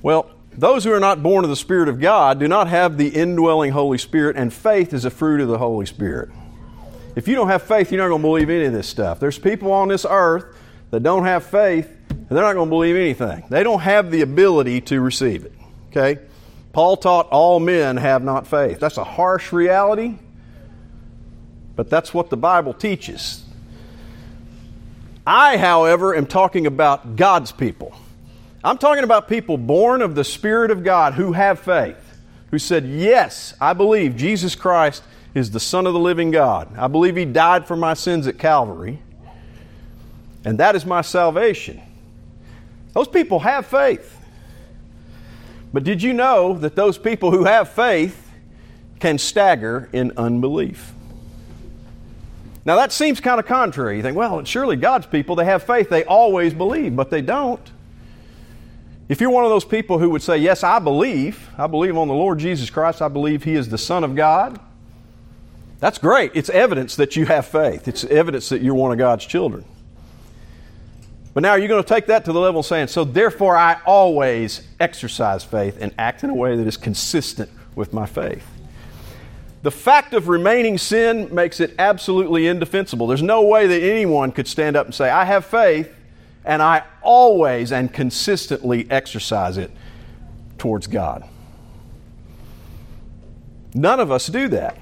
Well, 0.02 0.30
those 0.56 0.84
who 0.84 0.92
are 0.92 1.00
not 1.00 1.22
born 1.22 1.44
of 1.44 1.50
the 1.50 1.56
Spirit 1.56 1.88
of 1.88 2.00
God 2.00 2.38
do 2.38 2.46
not 2.46 2.68
have 2.68 2.96
the 2.96 3.08
indwelling 3.08 3.72
Holy 3.72 3.98
Spirit, 3.98 4.36
and 4.36 4.52
faith 4.52 4.92
is 4.92 5.04
a 5.04 5.10
fruit 5.10 5.40
of 5.40 5.48
the 5.48 5.58
Holy 5.58 5.86
Spirit. 5.86 6.30
If 7.16 7.28
you 7.28 7.34
don't 7.34 7.48
have 7.48 7.62
faith, 7.62 7.90
you're 7.90 8.02
not 8.02 8.08
going 8.08 8.22
to 8.22 8.26
believe 8.26 8.50
any 8.50 8.64
of 8.64 8.72
this 8.72 8.88
stuff. 8.88 9.20
There's 9.20 9.38
people 9.38 9.72
on 9.72 9.88
this 9.88 10.06
earth 10.08 10.56
that 10.90 11.02
don't 11.02 11.24
have 11.24 11.44
faith, 11.44 11.88
and 12.10 12.28
they're 12.28 12.42
not 12.42 12.54
going 12.54 12.68
to 12.68 12.70
believe 12.70 12.96
anything. 12.96 13.44
They 13.50 13.62
don't 13.62 13.80
have 13.80 14.10
the 14.10 14.20
ability 14.20 14.80
to 14.82 15.00
receive 15.00 15.44
it. 15.44 15.52
Okay? 15.90 16.20
Paul 16.72 16.96
taught 16.96 17.28
all 17.28 17.60
men 17.60 17.96
have 17.96 18.24
not 18.24 18.46
faith. 18.46 18.80
That's 18.80 18.98
a 18.98 19.04
harsh 19.04 19.52
reality, 19.52 20.16
but 21.76 21.88
that's 21.88 22.12
what 22.12 22.30
the 22.30 22.36
Bible 22.36 22.74
teaches. 22.74 23.43
I, 25.26 25.56
however, 25.56 26.14
am 26.14 26.26
talking 26.26 26.66
about 26.66 27.16
God's 27.16 27.52
people. 27.52 27.94
I'm 28.62 28.78
talking 28.78 29.04
about 29.04 29.28
people 29.28 29.58
born 29.58 30.02
of 30.02 30.14
the 30.14 30.24
Spirit 30.24 30.70
of 30.70 30.84
God 30.84 31.14
who 31.14 31.32
have 31.32 31.60
faith, 31.60 31.96
who 32.50 32.58
said, 32.58 32.86
Yes, 32.86 33.54
I 33.60 33.72
believe 33.72 34.16
Jesus 34.16 34.54
Christ 34.54 35.02
is 35.34 35.50
the 35.50 35.60
Son 35.60 35.86
of 35.86 35.92
the 35.92 35.98
living 35.98 36.30
God. 36.30 36.76
I 36.76 36.88
believe 36.88 37.16
He 37.16 37.24
died 37.24 37.66
for 37.66 37.76
my 37.76 37.94
sins 37.94 38.26
at 38.26 38.38
Calvary, 38.38 39.00
and 40.44 40.58
that 40.58 40.76
is 40.76 40.86
my 40.86 41.00
salvation. 41.00 41.80
Those 42.92 43.08
people 43.08 43.40
have 43.40 43.66
faith. 43.66 44.18
But 45.72 45.84
did 45.84 46.02
you 46.02 46.12
know 46.12 46.54
that 46.58 46.76
those 46.76 46.96
people 46.96 47.32
who 47.32 47.44
have 47.44 47.68
faith 47.68 48.30
can 49.00 49.18
stagger 49.18 49.88
in 49.92 50.12
unbelief? 50.16 50.93
Now 52.64 52.76
that 52.76 52.92
seems 52.92 53.20
kind 53.20 53.38
of 53.38 53.46
contrary. 53.46 53.96
You 53.96 54.02
think, 54.02 54.16
well, 54.16 54.42
surely 54.44 54.76
God's 54.76 55.06
people, 55.06 55.36
they 55.36 55.44
have 55.44 55.62
faith, 55.62 55.88
they 55.90 56.04
always 56.04 56.54
believe, 56.54 56.96
but 56.96 57.10
they 57.10 57.20
don't. 57.20 57.70
If 59.08 59.20
you're 59.20 59.30
one 59.30 59.44
of 59.44 59.50
those 59.50 59.66
people 59.66 59.98
who 59.98 60.10
would 60.10 60.22
say, 60.22 60.38
Yes, 60.38 60.64
I 60.64 60.78
believe, 60.78 61.50
I 61.58 61.66
believe 61.66 61.96
on 61.96 62.08
the 62.08 62.14
Lord 62.14 62.38
Jesus 62.38 62.70
Christ, 62.70 63.02
I 63.02 63.08
believe 63.08 63.44
He 63.44 63.54
is 63.54 63.68
the 63.68 63.78
Son 63.78 64.02
of 64.02 64.16
God, 64.16 64.58
that's 65.78 65.98
great. 65.98 66.32
It's 66.34 66.48
evidence 66.48 66.96
that 66.96 67.14
you 67.14 67.26
have 67.26 67.46
faith, 67.46 67.86
it's 67.86 68.04
evidence 68.04 68.48
that 68.48 68.62
you're 68.62 68.74
one 68.74 68.92
of 68.92 68.98
God's 68.98 69.26
children. 69.26 69.64
But 71.34 71.42
now 71.42 71.50
are 71.50 71.58
you're 71.58 71.68
going 71.68 71.82
to 71.82 71.88
take 71.88 72.06
that 72.06 72.24
to 72.26 72.32
the 72.32 72.38
level 72.38 72.60
of 72.60 72.66
saying, 72.66 72.86
So 72.86 73.04
therefore, 73.04 73.56
I 73.56 73.80
always 73.84 74.66
exercise 74.78 75.44
faith 75.44 75.78
and 75.80 75.92
act 75.98 76.22
in 76.22 76.30
a 76.30 76.34
way 76.34 76.56
that 76.56 76.66
is 76.66 76.76
consistent 76.76 77.50
with 77.74 77.92
my 77.92 78.06
faith. 78.06 78.46
The 79.64 79.70
fact 79.70 80.12
of 80.12 80.28
remaining 80.28 80.76
sin 80.76 81.34
makes 81.34 81.58
it 81.58 81.74
absolutely 81.78 82.48
indefensible. 82.48 83.06
There's 83.06 83.22
no 83.22 83.44
way 83.44 83.66
that 83.66 83.82
anyone 83.82 84.30
could 84.30 84.46
stand 84.46 84.76
up 84.76 84.84
and 84.84 84.94
say, 84.94 85.08
I 85.08 85.24
have 85.24 85.46
faith, 85.46 85.90
and 86.44 86.60
I 86.60 86.82
always 87.00 87.72
and 87.72 87.90
consistently 87.90 88.86
exercise 88.90 89.56
it 89.56 89.70
towards 90.58 90.86
God. 90.86 91.26
None 93.72 94.00
of 94.00 94.12
us 94.12 94.26
do 94.26 94.48
that. 94.48 94.76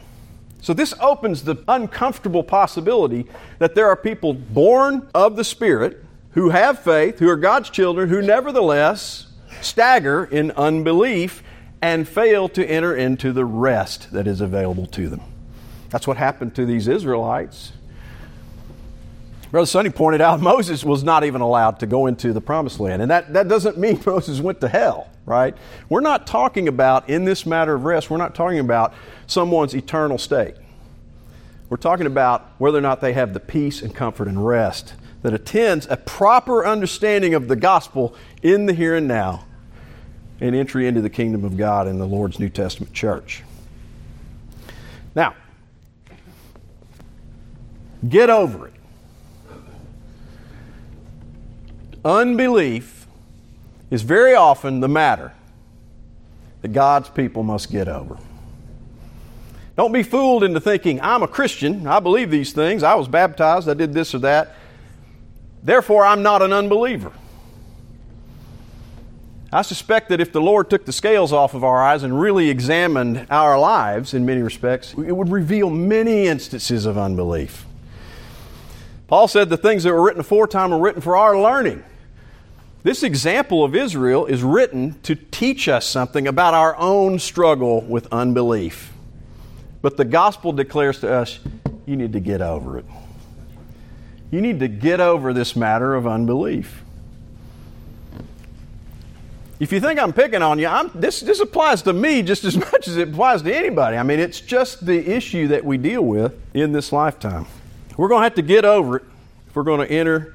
So, 0.61 0.75
this 0.75 0.95
opens 1.01 1.45
the 1.45 1.63
uncomfortable 1.69 2.43
possibility 2.43 3.27
that 3.61 3.77
there 3.77 3.87
are 3.87 3.95
people 3.95 4.35
born 4.35 5.09
of 5.15 5.37
the 5.37 5.45
Spirit 5.45 6.05
who 6.33 6.51
have 6.51 6.81
faith, 6.81 7.21
who 7.21 7.29
are 7.29 7.37
God's 7.37 7.71
children, 7.71 8.09
who 8.09 8.21
nevertheless 8.21 9.29
stagger 9.61 10.25
in 10.25 10.51
unbelief 10.53 11.45
and 11.83 12.07
fail 12.09 12.49
to 12.51 12.65
enter 12.65 12.95
into 12.95 13.33
the 13.33 13.45
rest 13.45 14.13
that 14.13 14.29
is 14.29 14.41
available 14.41 14.87
to 14.87 15.09
them. 15.09 15.21
That's 15.91 16.07
what 16.07 16.17
happened 16.17 16.55
to 16.55 16.65
these 16.65 16.87
Israelites. 16.87 17.73
Brother 19.51 19.67
Sonny 19.67 19.91
pointed 19.91 20.21
out 20.21 20.41
Moses 20.41 20.85
was 20.85 21.03
not 21.03 21.25
even 21.25 21.41
allowed 21.41 21.81
to 21.81 21.87
go 21.87 22.07
into 22.07 22.33
the 22.33 22.41
promised 22.41 22.79
land. 22.79 23.03
And 23.03 23.11
that, 23.11 23.33
that 23.33 23.49
doesn't 23.49 23.77
mean 23.77 24.01
Moses 24.07 24.41
went 24.41 24.61
to 24.61 24.69
hell, 24.69 25.11
right? 25.27 25.57
We're 25.89 26.01
not 26.01 26.27
talking 26.27 26.69
about, 26.69 27.11
in 27.11 27.25
this 27.25 27.45
matter 27.45 27.75
of 27.75 27.85
rest, 27.85 28.09
we're 28.09 28.17
not 28.17 28.35
talking 28.35 28.61
about 28.61 28.95
someone's 29.27 29.75
eternal 29.75 30.19
state. 30.19 30.55
We're 31.69 31.79
talking 31.79 32.07
about 32.07 32.53
whether 32.59 32.79
or 32.79 32.83
not 32.83 33.01
they 33.01 33.13
have 33.15 33.35
the 33.35 33.41
peace 33.41 33.83
and 33.83 33.95
comfort 33.95 34.29
and 34.29 34.47
rest 34.47 34.95
that 35.23 35.35
attends 35.35 35.87
a 35.91 35.97
proper 35.97 36.65
understanding 36.65 37.35
of 37.35 37.49
the 37.49 37.57
gospel 37.57 38.15
in 38.43 38.67
the 38.67 38.73
here 38.73 38.95
and 38.95 39.09
now 39.09 39.47
and 40.43 40.57
entry 40.57 40.89
into 40.89 41.01
the 41.01 41.09
kingdom 41.09 41.45
of 41.45 41.57
God 41.57 41.87
in 41.87 42.01
the 42.01 42.07
Lord's 42.07 42.41
New 42.41 42.49
Testament 42.49 42.93
church. 42.93 43.45
Now, 45.15 45.37
get 48.09 48.29
over 48.29 48.67
it. 48.67 48.73
Unbelief 52.05 53.07
is 53.93 54.03
very 54.03 54.35
often 54.35 54.81
the 54.81 54.89
matter 54.89 55.33
that 56.63 56.73
God's 56.73 57.09
people 57.09 57.45
must 57.45 57.71
get 57.71 57.87
over. 57.87 58.19
Don't 59.77 59.93
be 59.93 60.03
fooled 60.03 60.43
into 60.43 60.59
thinking, 60.59 61.01
I'm 61.01 61.23
a 61.23 61.29
Christian, 61.29 61.87
I 61.87 62.01
believe 62.01 62.33
these 62.33 62.53
things, 62.53 62.83
I 62.83 62.97
was 62.97 63.07
baptized, 63.07 63.69
I 63.69 63.75
did 63.75 63.93
this 63.93 64.13
or 64.13 64.19
that, 64.19 64.57
therefore 65.63 66.05
I'm 66.05 66.25
not 66.25 66.43
an 66.43 66.53
unbeliever. 66.53 67.13
I 69.55 69.61
suspect 69.61 70.09
that 70.09 70.21
if 70.21 70.33
the 70.33 70.41
Lord 70.41 70.71
took 70.71 70.87
the 70.87 70.93
scales 70.93 71.31
off 71.31 71.53
of 71.53 71.63
our 71.63 71.83
eyes 71.83 72.05
and 72.05 72.19
really 72.19 72.49
examined 72.49 73.27
our 73.29 73.59
lives 73.59 74.15
in 74.15 74.25
many 74.25 74.41
respects, 74.41 74.95
it 74.95 75.13
would 75.13 75.31
reveal 75.31 75.69
many 75.69 76.27
instances 76.27 76.87
of 76.87 76.97
unbelief. 76.97 77.67
Paul 79.09 79.29
said 79.29 79.51
the 79.51 79.59
things 79.59 79.83
that 79.83 79.93
were 79.93 80.03
written 80.03 80.21
aforetime 80.21 80.71
were 80.71 80.79
written 80.79 81.03
for 81.03 81.19
our 81.19 81.39
learning. 81.39 81.85
This 82.83 83.03
example 83.03 83.63
of 83.63 83.77
Israel 83.77 84.25
is 84.25 84.43
written 84.43 84.99
to 85.03 85.15
teach 85.15 85.69
us 85.69 85.85
something 85.87 86.27
about 86.27 86.55
our 86.55 86.75
own 86.79 87.19
struggle 87.19 87.83
with 87.83 88.11
unbelief. 88.11 88.91
But 89.83 89.99
the 89.99 90.07
gospel 90.07 90.53
declares 90.53 91.01
to 91.01 91.13
us 91.13 91.41
you 91.85 91.97
need 91.97 92.15
to 92.15 92.21
get 92.21 92.41
over 92.41 92.79
it. 92.79 92.87
You 94.31 94.41
need 94.41 94.61
to 94.61 94.69
get 94.69 94.99
over 94.99 95.35
this 95.35 95.55
matter 95.55 95.95
of 95.95 96.07
unbelief. 96.07 96.82
If 99.63 99.71
you 99.71 99.79
think 99.79 100.01
I'm 100.01 100.13
picking 100.13 100.43
on 100.43 100.59
you, 100.59 100.67
I'm, 100.67 100.91
this, 100.93 101.21
this 101.21 101.39
applies 101.39 101.83
to 101.83 101.93
me 101.93 102.23
just 102.23 102.43
as 102.43 102.57
much 102.73 102.89
as 102.89 102.97
it 102.97 103.11
applies 103.11 103.43
to 103.43 103.55
anybody. 103.55 103.97
I 103.97 104.03
mean, 104.03 104.19
it's 104.19 104.41
just 104.41 104.85
the 104.85 105.09
issue 105.09 105.47
that 105.49 105.65
we 105.65 105.79
deal 105.79 106.03
with 106.03 106.35
in 106.53 106.73
this 106.73 106.91
lifetime. 106.91 107.47
We're 107.97 108.09
going 108.09 108.23
to 108.23 108.25
have 108.25 108.35
to 108.35 108.43
get 108.43 108.65
over 108.65 108.97
it 108.97 109.05
if 109.47 109.55
we're 109.55 109.63
going 109.63 109.87
to 109.87 109.95
enter 109.95 110.35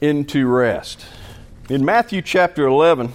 into 0.00 0.46
rest. 0.46 1.04
In 1.68 1.84
Matthew 1.84 2.22
chapter 2.22 2.64
11, 2.64 3.12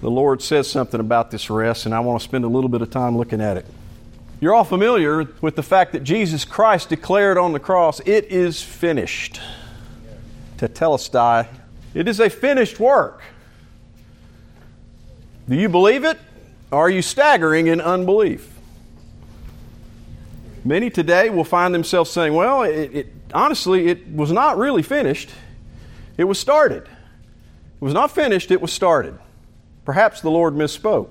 the 0.00 0.12
Lord 0.12 0.40
says 0.40 0.70
something 0.70 1.00
about 1.00 1.32
this 1.32 1.50
rest, 1.50 1.86
and 1.86 1.94
I 1.94 1.98
want 1.98 2.20
to 2.20 2.24
spend 2.24 2.44
a 2.44 2.48
little 2.48 2.70
bit 2.70 2.80
of 2.80 2.90
time 2.90 3.18
looking 3.18 3.40
at 3.40 3.56
it. 3.56 3.66
You're 4.40 4.54
all 4.54 4.62
familiar 4.62 5.26
with 5.40 5.56
the 5.56 5.64
fact 5.64 5.90
that 5.94 6.04
Jesus 6.04 6.44
Christ 6.44 6.88
declared 6.88 7.36
on 7.36 7.52
the 7.52 7.58
cross, 7.58 7.98
It 8.06 8.26
is 8.26 8.62
finished. 8.62 9.40
To 10.58 10.68
Tetelestai. 10.68 11.48
It 11.94 12.06
is 12.06 12.20
a 12.20 12.30
finished 12.30 12.78
work. 12.78 13.22
Do 15.48 15.56
you 15.56 15.68
believe 15.68 16.04
it? 16.04 16.18
Or 16.70 16.86
are 16.86 16.90
you 16.90 17.02
staggering 17.02 17.66
in 17.66 17.80
unbelief? 17.80 18.50
Many 20.64 20.88
today 20.88 21.28
will 21.28 21.44
find 21.44 21.74
themselves 21.74 22.10
saying, 22.10 22.32
well, 22.32 22.62
it, 22.62 22.94
it, 22.94 23.06
honestly, 23.34 23.88
it 23.88 24.08
was 24.08 24.32
not 24.32 24.56
really 24.56 24.82
finished. 24.82 25.30
It 26.16 26.24
was 26.24 26.38
started. 26.38 26.84
It 26.84 27.80
was 27.80 27.92
not 27.92 28.10
finished, 28.10 28.50
it 28.50 28.62
was 28.62 28.72
started. 28.72 29.18
Perhaps 29.84 30.22
the 30.22 30.30
Lord 30.30 30.54
misspoke. 30.54 31.10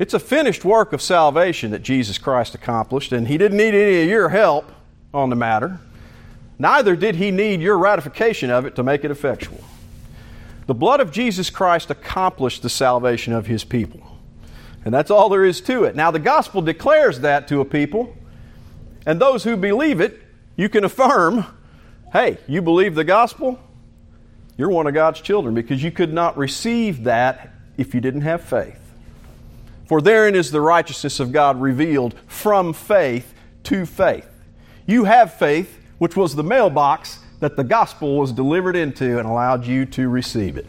It's 0.00 0.14
a 0.14 0.18
finished 0.18 0.64
work 0.64 0.92
of 0.92 1.00
salvation 1.00 1.70
that 1.70 1.82
Jesus 1.82 2.18
Christ 2.18 2.56
accomplished, 2.56 3.12
and 3.12 3.28
He 3.28 3.38
didn't 3.38 3.58
need 3.58 3.74
any 3.74 4.02
of 4.02 4.08
your 4.08 4.30
help 4.30 4.72
on 5.14 5.30
the 5.30 5.36
matter. 5.36 5.78
Neither 6.58 6.96
did 6.96 7.14
He 7.14 7.30
need 7.30 7.60
your 7.60 7.78
ratification 7.78 8.50
of 8.50 8.66
it 8.66 8.74
to 8.74 8.82
make 8.82 9.04
it 9.04 9.12
effectual. 9.12 9.62
The 10.66 10.74
blood 10.74 11.00
of 11.00 11.10
Jesus 11.10 11.50
Christ 11.50 11.90
accomplished 11.90 12.62
the 12.62 12.70
salvation 12.70 13.32
of 13.32 13.46
his 13.46 13.64
people. 13.64 14.00
And 14.84 14.92
that's 14.92 15.10
all 15.10 15.28
there 15.28 15.44
is 15.44 15.60
to 15.62 15.84
it. 15.84 15.94
Now, 15.94 16.10
the 16.10 16.18
gospel 16.18 16.62
declares 16.62 17.20
that 17.20 17.48
to 17.48 17.60
a 17.60 17.64
people, 17.64 18.16
and 19.06 19.20
those 19.20 19.44
who 19.44 19.56
believe 19.56 20.00
it, 20.00 20.20
you 20.56 20.68
can 20.68 20.84
affirm, 20.84 21.44
hey, 22.12 22.38
you 22.46 22.62
believe 22.62 22.94
the 22.94 23.04
gospel? 23.04 23.58
You're 24.56 24.70
one 24.70 24.86
of 24.86 24.94
God's 24.94 25.20
children 25.20 25.54
because 25.54 25.82
you 25.82 25.90
could 25.90 26.12
not 26.12 26.36
receive 26.36 27.04
that 27.04 27.52
if 27.76 27.94
you 27.94 28.00
didn't 28.00 28.20
have 28.22 28.42
faith. 28.42 28.78
For 29.86 30.00
therein 30.00 30.34
is 30.34 30.50
the 30.50 30.60
righteousness 30.60 31.20
of 31.20 31.32
God 31.32 31.60
revealed 31.60 32.14
from 32.26 32.72
faith 32.72 33.34
to 33.64 33.86
faith. 33.86 34.28
You 34.86 35.04
have 35.04 35.34
faith, 35.34 35.78
which 35.98 36.16
was 36.16 36.34
the 36.34 36.44
mailbox 36.44 37.18
that 37.42 37.56
the 37.56 37.64
gospel 37.64 38.18
was 38.18 38.30
delivered 38.30 38.76
into 38.76 39.18
and 39.18 39.28
allowed 39.28 39.66
you 39.66 39.84
to 39.84 40.08
receive 40.08 40.56
it. 40.56 40.64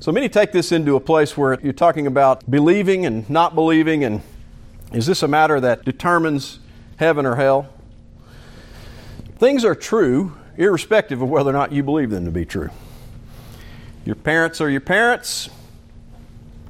So 0.00 0.10
many 0.10 0.26
take 0.30 0.52
this 0.52 0.72
into 0.72 0.96
a 0.96 1.00
place 1.00 1.36
where 1.36 1.60
you're 1.60 1.74
talking 1.74 2.06
about 2.06 2.50
believing 2.50 3.04
and 3.04 3.28
not 3.28 3.54
believing, 3.54 4.04
and 4.04 4.22
is 4.94 5.04
this 5.04 5.22
a 5.22 5.28
matter 5.28 5.60
that 5.60 5.84
determines 5.84 6.60
heaven 6.96 7.26
or 7.26 7.36
hell? 7.36 7.68
Things 9.36 9.66
are 9.66 9.74
true 9.74 10.34
irrespective 10.56 11.20
of 11.20 11.28
whether 11.28 11.50
or 11.50 11.52
not 11.52 11.72
you 11.72 11.82
believe 11.82 12.08
them 12.08 12.24
to 12.24 12.30
be 12.30 12.46
true. 12.46 12.70
Your 14.06 14.16
parents 14.16 14.62
are 14.62 14.70
your 14.70 14.80
parents. 14.80 15.50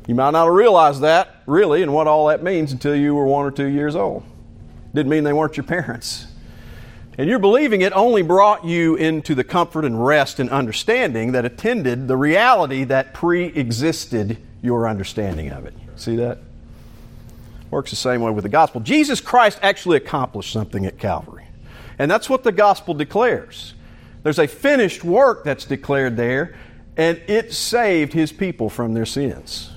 You 0.09 0.16
might 0.16 0.33
not 0.33 0.47
have 0.47 0.52
realized 0.52 1.02
that, 1.02 1.42
really, 1.47 1.85
and 1.85 1.95
what 1.95 2.09
all 2.09 2.26
that 2.26 2.42
means 2.42 2.73
until 2.73 2.97
you 2.97 3.14
were 3.14 3.25
one 3.25 3.47
or 3.47 3.52
two 3.52 3.68
years 3.68 3.95
old. 3.95 4.25
Didn't 4.95 5.11
mean 5.11 5.23
they 5.23 5.33
weren't 5.33 5.56
your 5.56 5.62
parents. 5.62 6.26
And 7.18 7.30
your 7.30 7.38
believing 7.38 7.80
it 7.80 7.92
only 7.94 8.23
brought 8.23 8.64
you 8.64 8.94
into 8.96 9.35
the 9.35 9.44
comfort 9.44 9.85
and 9.85 10.04
rest 10.04 10.38
and 10.38 10.50
understanding 10.50 11.32
that 11.32 11.44
attended 11.44 12.08
the 12.08 12.16
reality 12.16 12.85
that 12.85 13.14
pre 13.14 13.46
existed 13.46 14.38
your 14.62 14.87
understanding 14.87 15.50
of 15.50 15.64
it. 15.64 15.75
See 15.96 16.16
that? 16.16 16.38
Works 17.70 17.90
the 17.90 17.96
same 17.96 18.20
way 18.20 18.30
with 18.30 18.42
the 18.42 18.50
gospel. 18.50 18.80
Jesus 18.80 19.20
Christ 19.20 19.58
actually 19.62 19.96
accomplished 19.96 20.52
something 20.52 20.85
at 20.85 20.99
Calvary. 20.99 21.46
And 21.99 22.11
that's 22.11 22.28
what 22.28 22.44
the 22.44 22.52
gospel 22.52 22.92
declares. 22.94 23.75
There's 24.23 24.38
a 24.38 24.46
finished 24.46 25.02
work 25.02 25.44
that's 25.44 25.64
declared 25.64 26.16
there, 26.16 26.54
and 26.96 27.20
it 27.26 27.52
saved 27.54 28.12
his 28.12 28.32
people 28.32 28.68
from 28.68 28.92
their 28.92 29.06
sins. 29.06 29.70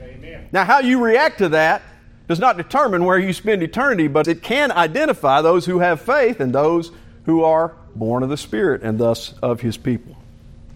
Amen. 0.00 0.48
Now, 0.52 0.64
how 0.64 0.80
you 0.80 1.04
react 1.04 1.38
to 1.38 1.50
that 1.50 1.82
does 2.28 2.38
not 2.38 2.56
determine 2.56 3.04
where 3.04 3.18
you 3.18 3.32
spend 3.32 3.62
eternity, 3.62 4.08
but 4.08 4.28
it 4.28 4.42
can 4.42 4.72
identify 4.72 5.42
those 5.42 5.66
who 5.66 5.80
have 5.80 6.00
faith 6.00 6.40
and 6.40 6.54
those 6.54 6.90
who 7.26 7.42
are 7.42 7.74
born 7.94 8.22
of 8.22 8.28
the 8.28 8.36
Spirit 8.36 8.82
and 8.82 8.98
thus 8.98 9.34
of 9.42 9.60
His 9.60 9.76
people. 9.76 10.16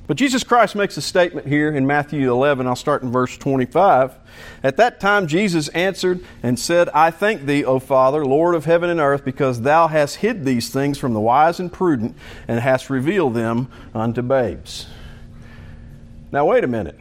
But 0.07 0.17
Jesus 0.17 0.43
Christ 0.43 0.75
makes 0.75 0.97
a 0.97 1.03
statement 1.03 1.47
here 1.47 1.71
in 1.71 1.87
Matthew 1.87 2.33
11. 2.33 2.67
I'll 2.67 2.75
start 2.75 3.03
in 3.03 3.13
verse 3.13 3.37
25. 3.37 4.15
At 4.63 4.79
that 4.79 5.01
time, 5.01 5.27
Jesus 5.27 5.69
answered 5.69 6.25
and 6.43 6.59
said, 6.59 6.89
I 6.95 7.11
thank 7.11 7.45
thee, 7.45 7.63
O 7.63 7.79
Father, 7.79 8.25
Lord 8.25 8.55
of 8.55 8.65
heaven 8.65 8.89
and 8.89 9.01
earth, 9.01 9.23
because 9.23 9.61
thou 9.61 9.87
hast 9.87 10.17
hid 10.17 10.47
these 10.47 10.71
things 10.71 10.97
from 10.97 11.13
the 11.13 11.21
wise 11.21 11.61
and 11.61 11.71
prudent 11.71 12.17
and 12.47 12.59
hast 12.61 12.89
revealed 12.89 13.35
them 13.35 13.71
unto 13.95 14.23
babes. 14.23 14.87
Now, 16.33 16.47
wait 16.47 16.65
a 16.65 16.69
minute. 16.69 16.99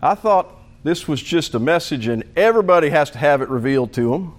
I 0.00 0.14
thought 0.14 0.54
this 0.82 1.06
was 1.06 1.22
just 1.22 1.54
a 1.54 1.58
message 1.58 2.06
and 2.06 2.24
everybody 2.36 2.90
has 2.90 3.10
to 3.10 3.18
have 3.18 3.42
it 3.42 3.48
revealed 3.48 3.92
to 3.94 4.10
them. 4.10 4.34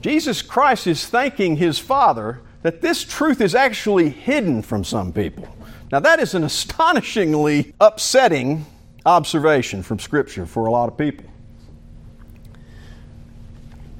Jesus 0.00 0.42
Christ 0.42 0.86
is 0.86 1.06
thanking 1.06 1.56
his 1.56 1.78
Father 1.78 2.40
that 2.62 2.80
this 2.80 3.04
truth 3.04 3.40
is 3.40 3.54
actually 3.54 4.08
hidden 4.08 4.62
from 4.62 4.84
some 4.84 5.12
people. 5.12 5.48
Now, 5.92 6.00
that 6.00 6.18
is 6.18 6.34
an 6.34 6.42
astonishingly 6.42 7.72
upsetting 7.80 8.66
observation 9.04 9.82
from 9.84 10.00
Scripture 10.00 10.46
for 10.46 10.66
a 10.66 10.70
lot 10.70 10.88
of 10.88 10.98
people. 10.98 11.24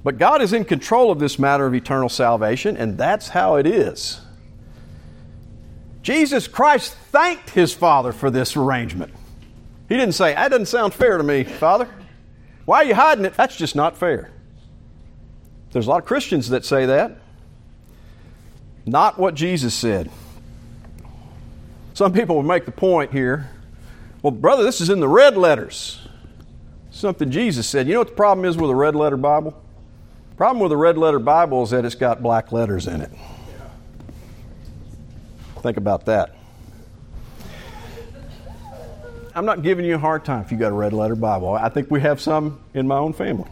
But 0.02 0.19
God 0.19 0.43
is 0.43 0.52
in 0.52 0.64
control 0.64 1.11
of 1.11 1.19
this 1.19 1.38
matter 1.38 1.66
of 1.66 1.75
eternal 1.75 2.09
salvation, 2.09 2.76
and 2.76 2.99
that's 2.99 3.28
how 3.28 3.57
it 3.57 3.66
is. 3.66 4.21
Jesus 6.02 6.47
Christ 6.47 6.95
thanked 6.95 7.50
his 7.50 7.73
Father 7.73 8.12
for 8.12 8.31
this 8.31 8.57
arrangement. 8.57 9.12
He 9.88 9.97
didn't 9.97 10.14
say, 10.14 10.35
That 10.35 10.49
doesn't 10.49 10.66
sound 10.66 10.94
fair 10.94 11.18
to 11.18 11.25
me, 11.25 11.44
Father. 11.44 11.88
Why 12.64 12.79
are 12.79 12.85
you 12.85 12.94
hiding 12.94 13.25
it? 13.25 13.35
That's 13.35 13.57
just 13.57 13.77
not 13.77 13.96
fair. 13.96 14.31
There's 15.72 15.87
a 15.87 15.90
lot 15.90 16.03
of 16.03 16.07
Christians 16.07 16.49
that 16.51 16.64
say 16.64 16.87
that. 16.87 17.18
Not 18.85 19.18
what 19.18 19.35
Jesus 19.35 19.75
said. 19.75 20.11
Some 21.94 22.12
people 22.12 22.37
will 22.37 22.42
make 22.42 22.66
the 22.66 22.72
point 22.72 23.12
here 23.12 23.51
well, 24.27 24.33
brother, 24.33 24.64
this 24.64 24.81
is 24.81 24.90
in 24.90 24.99
the 24.99 25.07
red 25.07 25.37
letters. 25.37 26.01
Something 26.90 27.31
Jesus 27.31 27.68
said. 27.68 27.87
You 27.87 27.92
know 27.92 28.01
what 28.01 28.09
the 28.09 28.14
problem 28.14 28.44
is 28.44 28.57
with 28.57 28.70
a 28.70 28.75
red 28.75 28.96
letter 28.96 29.16
Bible? 29.16 29.53
The 30.31 30.35
problem 30.35 30.61
with 30.61 30.72
a 30.72 30.77
red 30.77 30.99
letter 30.99 31.20
Bible 31.20 31.62
is 31.62 31.70
that 31.70 31.85
it's 31.85 31.94
got 31.94 32.25
black 32.25 32.51
letters 32.51 32.88
in 32.88 33.03
it. 33.03 33.12
Think 35.62 35.77
about 35.77 36.07
that. 36.07 36.35
I'm 39.37 39.44
not 39.44 39.61
giving 39.61 39.85
you 39.85 39.96
a 39.96 39.99
hard 39.99 40.25
time 40.25 40.40
if 40.40 40.51
you 40.51 40.57
got 40.57 40.72
a 40.72 40.75
red 40.75 40.94
letter 40.94 41.14
Bible. 41.14 41.53
I 41.53 41.68
think 41.68 41.90
we 41.90 42.01
have 42.01 42.22
some 42.22 42.59
in 42.72 42.88
my 42.88 42.96
own 42.96 43.12
family. 43.12 43.51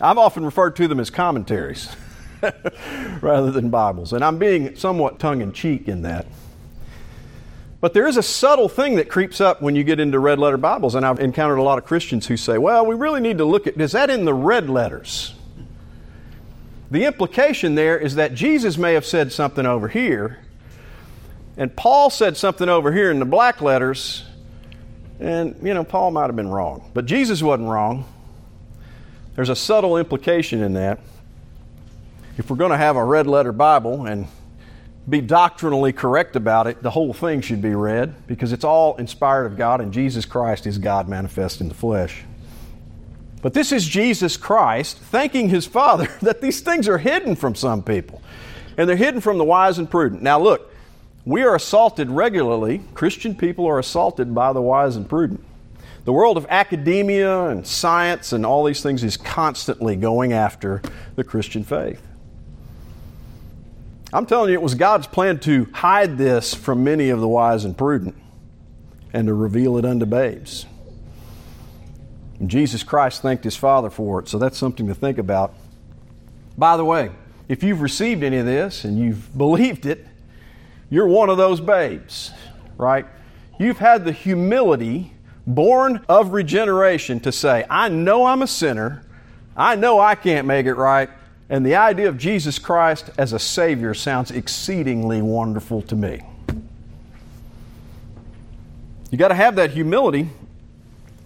I've 0.00 0.18
often 0.18 0.44
referred 0.44 0.74
to 0.76 0.88
them 0.88 0.98
as 0.98 1.10
commentaries 1.10 1.94
rather 3.20 3.52
than 3.52 3.70
Bibles, 3.70 4.12
and 4.12 4.24
I'm 4.24 4.38
being 4.38 4.74
somewhat 4.74 5.20
tongue 5.20 5.40
in 5.40 5.52
cheek 5.52 5.86
in 5.86 6.02
that. 6.02 6.26
But 7.80 7.94
there 7.94 8.08
is 8.08 8.16
a 8.16 8.22
subtle 8.22 8.68
thing 8.68 8.96
that 8.96 9.08
creeps 9.08 9.40
up 9.40 9.62
when 9.62 9.76
you 9.76 9.84
get 9.84 10.00
into 10.00 10.18
red 10.18 10.40
letter 10.40 10.56
Bibles, 10.56 10.96
and 10.96 11.06
I've 11.06 11.20
encountered 11.20 11.58
a 11.58 11.62
lot 11.62 11.78
of 11.78 11.84
Christians 11.84 12.26
who 12.26 12.36
say, 12.36 12.58
well, 12.58 12.84
we 12.84 12.96
really 12.96 13.20
need 13.20 13.38
to 13.38 13.44
look 13.44 13.68
at 13.68 13.80
is 13.80 13.92
that 13.92 14.10
in 14.10 14.24
the 14.24 14.34
red 14.34 14.68
letters? 14.68 15.34
The 16.90 17.04
implication 17.04 17.76
there 17.76 17.96
is 17.96 18.16
that 18.16 18.34
Jesus 18.34 18.76
may 18.76 18.94
have 18.94 19.06
said 19.06 19.30
something 19.30 19.66
over 19.66 19.86
here, 19.86 20.40
and 21.56 21.76
Paul 21.76 22.10
said 22.10 22.36
something 22.36 22.68
over 22.68 22.90
here 22.90 23.12
in 23.12 23.20
the 23.20 23.24
black 23.24 23.60
letters, 23.60 24.24
and, 25.22 25.56
you 25.62 25.72
know, 25.72 25.84
Paul 25.84 26.10
might 26.10 26.26
have 26.26 26.34
been 26.34 26.48
wrong, 26.48 26.90
but 26.94 27.06
Jesus 27.06 27.42
wasn't 27.42 27.68
wrong. 27.68 28.04
There's 29.36 29.50
a 29.50 29.56
subtle 29.56 29.96
implication 29.96 30.62
in 30.62 30.74
that. 30.74 30.98
If 32.38 32.50
we're 32.50 32.56
going 32.56 32.72
to 32.72 32.76
have 32.76 32.96
a 32.96 33.04
red 33.04 33.28
letter 33.28 33.52
Bible 33.52 34.06
and 34.06 34.26
be 35.08 35.20
doctrinally 35.20 35.92
correct 35.92 36.34
about 36.34 36.66
it, 36.66 36.82
the 36.82 36.90
whole 36.90 37.12
thing 37.12 37.40
should 37.40 37.62
be 37.62 37.74
read 37.74 38.26
because 38.26 38.52
it's 38.52 38.64
all 38.64 38.96
inspired 38.96 39.46
of 39.46 39.56
God 39.56 39.80
and 39.80 39.92
Jesus 39.92 40.24
Christ 40.24 40.66
is 40.66 40.78
God 40.78 41.08
manifest 41.08 41.60
in 41.60 41.68
the 41.68 41.74
flesh. 41.74 42.24
But 43.42 43.54
this 43.54 43.70
is 43.70 43.86
Jesus 43.86 44.36
Christ 44.36 44.98
thanking 44.98 45.48
his 45.48 45.66
Father 45.66 46.08
that 46.22 46.40
these 46.40 46.60
things 46.62 46.88
are 46.88 46.98
hidden 46.98 47.36
from 47.36 47.54
some 47.54 47.84
people. 47.84 48.20
And 48.76 48.88
they're 48.88 48.96
hidden 48.96 49.20
from 49.20 49.38
the 49.38 49.44
wise 49.44 49.78
and 49.78 49.88
prudent. 49.88 50.22
Now, 50.22 50.40
look, 50.40 50.71
we 51.24 51.42
are 51.42 51.54
assaulted 51.54 52.10
regularly. 52.10 52.82
Christian 52.94 53.34
people 53.34 53.66
are 53.66 53.78
assaulted 53.78 54.34
by 54.34 54.52
the 54.52 54.62
wise 54.62 54.96
and 54.96 55.08
prudent. 55.08 55.44
The 56.04 56.12
world 56.12 56.36
of 56.36 56.46
academia 56.48 57.48
and 57.48 57.64
science 57.64 58.32
and 58.32 58.44
all 58.44 58.64
these 58.64 58.82
things 58.82 59.04
is 59.04 59.16
constantly 59.16 59.94
going 59.94 60.32
after 60.32 60.82
the 61.14 61.22
Christian 61.22 61.62
faith. 61.62 62.02
I'm 64.12 64.26
telling 64.26 64.50
you, 64.50 64.54
it 64.54 64.62
was 64.62 64.74
God's 64.74 65.06
plan 65.06 65.38
to 65.40 65.68
hide 65.72 66.18
this 66.18 66.54
from 66.54 66.84
many 66.84 67.08
of 67.10 67.20
the 67.20 67.28
wise 67.28 67.64
and 67.64 67.78
prudent 67.78 68.16
and 69.12 69.28
to 69.28 69.34
reveal 69.34 69.78
it 69.78 69.84
unto 69.84 70.04
babes. 70.04 70.66
And 72.40 72.50
Jesus 72.50 72.82
Christ 72.82 73.22
thanked 73.22 73.44
his 73.44 73.56
Father 73.56 73.88
for 73.88 74.18
it, 74.18 74.28
so 74.28 74.38
that's 74.38 74.58
something 74.58 74.88
to 74.88 74.94
think 74.94 75.18
about. 75.18 75.54
By 76.58 76.76
the 76.76 76.84
way, 76.84 77.12
if 77.48 77.62
you've 77.62 77.80
received 77.80 78.24
any 78.24 78.38
of 78.38 78.46
this 78.46 78.84
and 78.84 78.98
you've 78.98 79.36
believed 79.38 79.86
it, 79.86 80.06
you're 80.92 81.06
one 81.06 81.30
of 81.30 81.38
those 81.38 81.58
babes, 81.58 82.32
right? 82.76 83.06
You've 83.58 83.78
had 83.78 84.04
the 84.04 84.12
humility 84.12 85.14
born 85.46 86.04
of 86.06 86.34
regeneration 86.34 87.18
to 87.20 87.32
say, 87.32 87.64
I 87.70 87.88
know 87.88 88.26
I'm 88.26 88.42
a 88.42 88.46
sinner. 88.46 89.02
I 89.56 89.74
know 89.74 89.98
I 89.98 90.14
can't 90.14 90.46
make 90.46 90.66
it 90.66 90.74
right. 90.74 91.08
And 91.48 91.64
the 91.64 91.76
idea 91.76 92.08
of 92.10 92.18
Jesus 92.18 92.58
Christ 92.58 93.08
as 93.16 93.32
a 93.32 93.38
Savior 93.38 93.94
sounds 93.94 94.32
exceedingly 94.32 95.22
wonderful 95.22 95.80
to 95.80 95.96
me. 95.96 96.20
You 99.10 99.16
got 99.16 99.28
to 99.28 99.34
have 99.34 99.56
that 99.56 99.70
humility, 99.70 100.28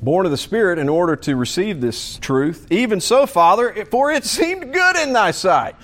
born 0.00 0.26
of 0.26 0.30
the 0.30 0.38
Spirit, 0.38 0.78
in 0.78 0.88
order 0.88 1.16
to 1.16 1.34
receive 1.34 1.80
this 1.80 2.18
truth. 2.18 2.68
Even 2.70 3.00
so, 3.00 3.26
Father, 3.26 3.84
for 3.86 4.12
it 4.12 4.24
seemed 4.24 4.72
good 4.72 4.96
in 4.96 5.12
thy 5.12 5.32
sight. 5.32 5.74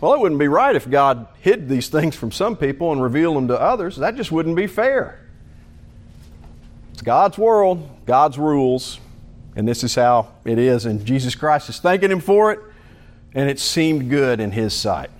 Well, 0.00 0.14
it 0.14 0.20
wouldn't 0.20 0.38
be 0.38 0.48
right 0.48 0.74
if 0.74 0.88
God 0.88 1.26
hid 1.40 1.68
these 1.68 1.88
things 1.88 2.16
from 2.16 2.32
some 2.32 2.56
people 2.56 2.92
and 2.92 3.02
revealed 3.02 3.36
them 3.36 3.48
to 3.48 3.60
others. 3.60 3.96
That 3.96 4.16
just 4.16 4.32
wouldn't 4.32 4.56
be 4.56 4.66
fair. 4.66 5.20
It's 6.92 7.02
God's 7.02 7.36
world, 7.36 7.88
God's 8.06 8.38
rules, 8.38 8.98
and 9.56 9.68
this 9.68 9.84
is 9.84 9.94
how 9.94 10.32
it 10.44 10.58
is. 10.58 10.86
And 10.86 11.04
Jesus 11.04 11.34
Christ 11.34 11.68
is 11.68 11.78
thanking 11.80 12.10
Him 12.10 12.20
for 12.20 12.52
it, 12.52 12.60
and 13.34 13.50
it 13.50 13.58
seemed 13.58 14.08
good 14.08 14.40
in 14.40 14.52
His 14.52 14.72
sight. 14.72 15.10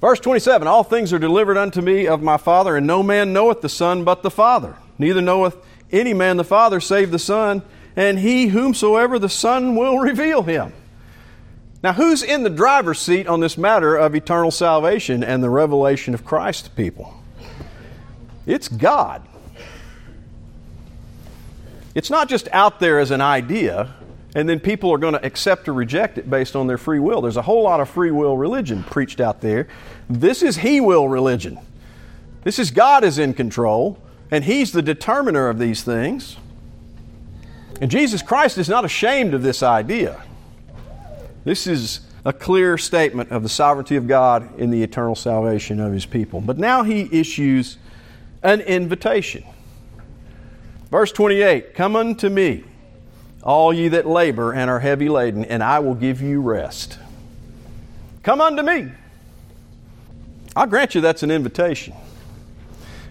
Verse 0.00 0.20
27 0.20 0.68
All 0.68 0.84
things 0.84 1.12
are 1.12 1.18
delivered 1.18 1.56
unto 1.56 1.80
me 1.80 2.06
of 2.06 2.22
my 2.22 2.36
Father, 2.36 2.76
and 2.76 2.86
no 2.86 3.02
man 3.02 3.32
knoweth 3.32 3.62
the 3.62 3.68
Son 3.68 4.04
but 4.04 4.22
the 4.22 4.30
Father. 4.30 4.76
Neither 4.98 5.22
knoweth 5.22 5.56
any 5.90 6.12
man 6.12 6.36
the 6.36 6.44
Father 6.44 6.80
save 6.80 7.10
the 7.10 7.18
Son, 7.18 7.62
and 7.96 8.18
he 8.18 8.48
whomsoever 8.48 9.18
the 9.18 9.28
Son 9.28 9.76
will 9.76 9.98
reveal 9.98 10.42
him. 10.42 10.72
Now, 11.82 11.92
who's 11.92 12.22
in 12.22 12.42
the 12.42 12.50
driver's 12.50 12.98
seat 12.98 13.28
on 13.28 13.40
this 13.40 13.56
matter 13.56 13.96
of 13.96 14.14
eternal 14.14 14.50
salvation 14.50 15.22
and 15.22 15.42
the 15.42 15.50
revelation 15.50 16.12
of 16.12 16.24
Christ 16.24 16.64
to 16.64 16.70
people? 16.72 17.14
It's 18.46 18.66
God. 18.66 19.22
It's 21.94 22.10
not 22.10 22.28
just 22.28 22.48
out 22.52 22.80
there 22.80 22.98
as 22.98 23.10
an 23.10 23.20
idea, 23.20 23.94
and 24.34 24.48
then 24.48 24.58
people 24.58 24.90
are 24.92 24.98
going 24.98 25.14
to 25.14 25.24
accept 25.24 25.68
or 25.68 25.72
reject 25.72 26.18
it 26.18 26.28
based 26.28 26.56
on 26.56 26.66
their 26.66 26.78
free 26.78 26.98
will. 26.98 27.20
There's 27.20 27.36
a 27.36 27.42
whole 27.42 27.62
lot 27.62 27.80
of 27.80 27.88
free 27.88 28.10
will 28.10 28.36
religion 28.36 28.82
preached 28.82 29.20
out 29.20 29.40
there. 29.40 29.68
This 30.08 30.42
is 30.42 30.58
He 30.58 30.80
will 30.80 31.08
religion. 31.08 31.58
This 32.42 32.58
is 32.58 32.70
God 32.70 33.04
is 33.04 33.18
in 33.18 33.34
control, 33.34 34.00
and 34.30 34.44
He's 34.44 34.72
the 34.72 34.82
determiner 34.82 35.48
of 35.48 35.58
these 35.58 35.82
things. 35.82 36.36
And 37.80 37.90
Jesus 37.90 38.22
Christ 38.22 38.58
is 38.58 38.68
not 38.68 38.84
ashamed 38.84 39.34
of 39.34 39.42
this 39.42 39.62
idea. 39.62 40.22
This 41.48 41.66
is 41.66 42.00
a 42.26 42.32
clear 42.34 42.76
statement 42.76 43.30
of 43.30 43.42
the 43.42 43.48
sovereignty 43.48 43.96
of 43.96 44.06
God 44.06 44.60
in 44.60 44.68
the 44.68 44.82
eternal 44.82 45.14
salvation 45.14 45.80
of 45.80 45.94
His 45.94 46.04
people. 46.04 46.42
But 46.42 46.58
now 46.58 46.82
He 46.82 47.08
issues 47.10 47.78
an 48.42 48.60
invitation. 48.60 49.44
Verse 50.90 51.10
28 51.10 51.72
Come 51.72 51.96
unto 51.96 52.28
me, 52.28 52.64
all 53.42 53.72
ye 53.72 53.88
that 53.88 54.06
labor 54.06 54.52
and 54.52 54.68
are 54.68 54.80
heavy 54.80 55.08
laden, 55.08 55.42
and 55.42 55.62
I 55.62 55.78
will 55.78 55.94
give 55.94 56.20
you 56.20 56.42
rest. 56.42 56.98
Come 58.22 58.42
unto 58.42 58.62
me. 58.62 58.92
I'll 60.54 60.66
grant 60.66 60.94
you 60.94 61.00
that's 61.00 61.22
an 61.22 61.30
invitation, 61.30 61.94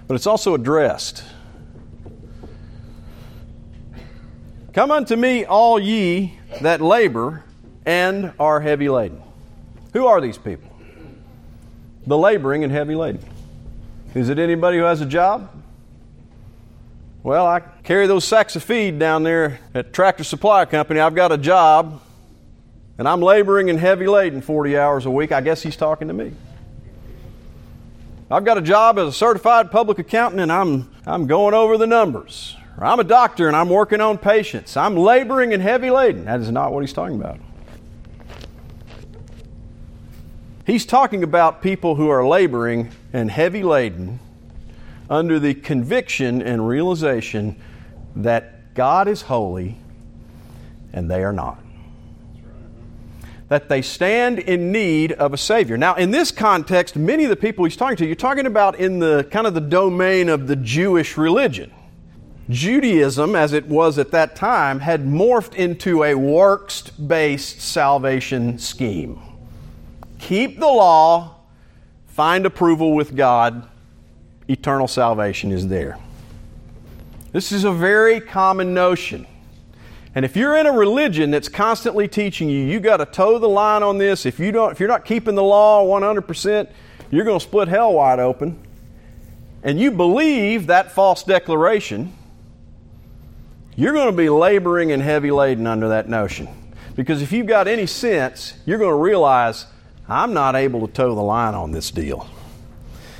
but 0.07 0.13
it's 0.13 0.27
also 0.27 0.53
addressed. 0.53 1.23
Come 4.73 4.91
unto 4.91 5.15
me, 5.15 5.43
all 5.43 5.79
ye 5.79 6.37
that 6.61 6.81
labor 6.81 7.43
and 7.87 8.33
are 8.37 8.59
heavy 8.59 8.89
laden. 8.89 9.23
Who 9.93 10.05
are 10.05 10.19
these 10.19 10.37
people? 10.37 10.69
The 12.05 12.17
laboring 12.17 12.63
and 12.63 12.71
heavy 12.71 12.95
laden. 12.95 13.21
Is 14.13 14.27
it 14.29 14.37
anybody 14.37 14.77
who 14.77 14.83
has 14.83 14.99
a 14.99 15.05
job? 15.05 15.49
Well, 17.23 17.47
I 17.47 17.61
carry 17.83 18.05
those 18.05 18.25
sacks 18.25 18.55
of 18.57 18.63
feed 18.63 18.99
down 18.99 19.23
there 19.23 19.59
at 19.73 19.93
Tractor 19.93 20.25
Supply 20.25 20.65
Company. 20.65 20.99
I've 20.99 21.15
got 21.15 21.31
a 21.31 21.37
job, 21.37 22.01
and 22.97 23.07
I'm 23.07 23.21
laboring 23.21 23.69
and 23.69 23.79
heavy 23.79 24.07
laden 24.07 24.41
40 24.41 24.77
hours 24.77 25.05
a 25.05 25.11
week. 25.11 25.31
I 25.31 25.39
guess 25.39 25.63
he's 25.63 25.77
talking 25.77 26.09
to 26.09 26.13
me. 26.13 26.33
I've 28.29 28.43
got 28.43 28.57
a 28.57 28.61
job 28.61 28.99
as 28.99 29.07
a 29.07 29.13
certified 29.13 29.71
public 29.71 29.97
accountant, 29.97 30.41
and 30.41 30.51
I'm, 30.51 30.93
I'm 31.05 31.25
going 31.25 31.53
over 31.53 31.77
the 31.77 31.87
numbers. 31.87 32.57
Or 32.77 32.85
I'm 32.85 32.99
a 32.99 33.05
doctor, 33.05 33.47
and 33.47 33.55
I'm 33.55 33.69
working 33.69 34.01
on 34.01 34.17
patients. 34.17 34.75
I'm 34.75 34.97
laboring 34.97 35.53
and 35.53 35.63
heavy 35.63 35.89
laden. 35.89 36.25
That 36.25 36.41
is 36.41 36.51
not 36.51 36.73
what 36.73 36.81
he's 36.81 36.93
talking 36.93 37.15
about. 37.15 37.39
He's 40.67 40.85
talking 40.85 41.23
about 41.23 41.61
people 41.61 41.95
who 41.95 42.09
are 42.09 42.27
laboring 42.27 42.91
and 43.13 43.31
heavy 43.31 43.63
laden 43.63 44.19
under 45.09 45.39
the 45.39 45.53
conviction 45.53 46.41
and 46.41 46.67
realization 46.67 47.55
that 48.17 48.73
God 48.73 49.07
is 49.07 49.21
holy 49.21 49.77
and 50.91 51.09
they 51.09 51.23
are 51.23 51.31
not. 51.31 51.63
That 53.47 53.69
they 53.69 53.81
stand 53.81 54.39
in 54.39 54.73
need 54.73 55.13
of 55.13 55.33
a 55.33 55.37
Savior. 55.37 55.77
Now, 55.77 55.95
in 55.95 56.11
this 56.11 56.31
context, 56.31 56.97
many 56.97 57.23
of 57.23 57.29
the 57.29 57.37
people 57.37 57.63
he's 57.63 57.77
talking 57.77 57.95
to, 57.95 58.05
you're 58.05 58.15
talking 58.15 58.45
about 58.45 58.77
in 58.77 58.99
the 58.99 59.25
kind 59.31 59.47
of 59.47 59.53
the 59.53 59.61
domain 59.61 60.27
of 60.27 60.47
the 60.47 60.57
Jewish 60.57 61.15
religion. 61.15 61.71
Judaism, 62.49 63.37
as 63.37 63.53
it 63.53 63.67
was 63.67 63.97
at 63.97 64.11
that 64.11 64.35
time, 64.35 64.81
had 64.81 65.05
morphed 65.05 65.55
into 65.55 66.03
a 66.03 66.13
works 66.15 66.81
based 66.89 67.61
salvation 67.61 68.59
scheme. 68.59 69.21
Keep 70.19 70.59
the 70.59 70.67
law, 70.67 71.35
find 72.07 72.45
approval 72.45 72.93
with 72.93 73.15
God, 73.15 73.67
eternal 74.47 74.87
salvation 74.87 75.51
is 75.51 75.67
there. 75.67 75.97
This 77.31 77.51
is 77.51 77.63
a 77.63 77.71
very 77.71 78.19
common 78.19 78.73
notion. 78.73 79.27
And 80.15 80.25
if 80.25 80.35
you're 80.35 80.57
in 80.57 80.65
a 80.65 80.71
religion 80.71 81.29
that's 81.29 81.49
constantly 81.49 82.07
teaching 82.07 82.49
you, 82.49 82.65
you 82.65 82.79
got 82.79 82.97
to 82.97 83.05
toe 83.05 83.37
the 83.37 83.49
line 83.49 83.83
on 83.83 83.99
this. 83.99 84.25
If 84.25 84.39
you 84.39 84.51
don't, 84.51 84.71
if 84.71 84.79
you're 84.79 84.89
not 84.89 85.05
keeping 85.05 85.35
the 85.35 85.43
law 85.43 85.85
100%, 85.85 86.71
you're 87.11 87.25
going 87.25 87.39
to 87.39 87.45
split 87.45 87.67
hell 87.67 87.93
wide 87.93 88.19
open. 88.19 88.59
And 89.61 89.79
you 89.79 89.91
believe 89.91 90.67
that 90.67 90.91
false 90.91 91.23
declaration, 91.23 92.13
you're 93.75 93.93
going 93.93 94.09
to 94.09 94.17
be 94.17 94.29
laboring 94.29 94.91
and 94.91 95.03
heavy 95.03 95.29
laden 95.29 95.67
under 95.67 95.89
that 95.89 96.09
notion. 96.09 96.47
Because 96.95 97.21
if 97.21 97.31
you've 97.31 97.45
got 97.45 97.67
any 97.67 97.85
sense, 97.85 98.53
you're 98.65 98.79
going 98.79 98.89
to 98.89 98.95
realize 98.95 99.67
I'm 100.09 100.33
not 100.33 100.55
able 100.55 100.87
to 100.87 100.93
toe 100.93 101.13
the 101.13 101.21
line 101.21 101.53
on 101.53 101.71
this 101.71 101.91
deal. 101.91 102.27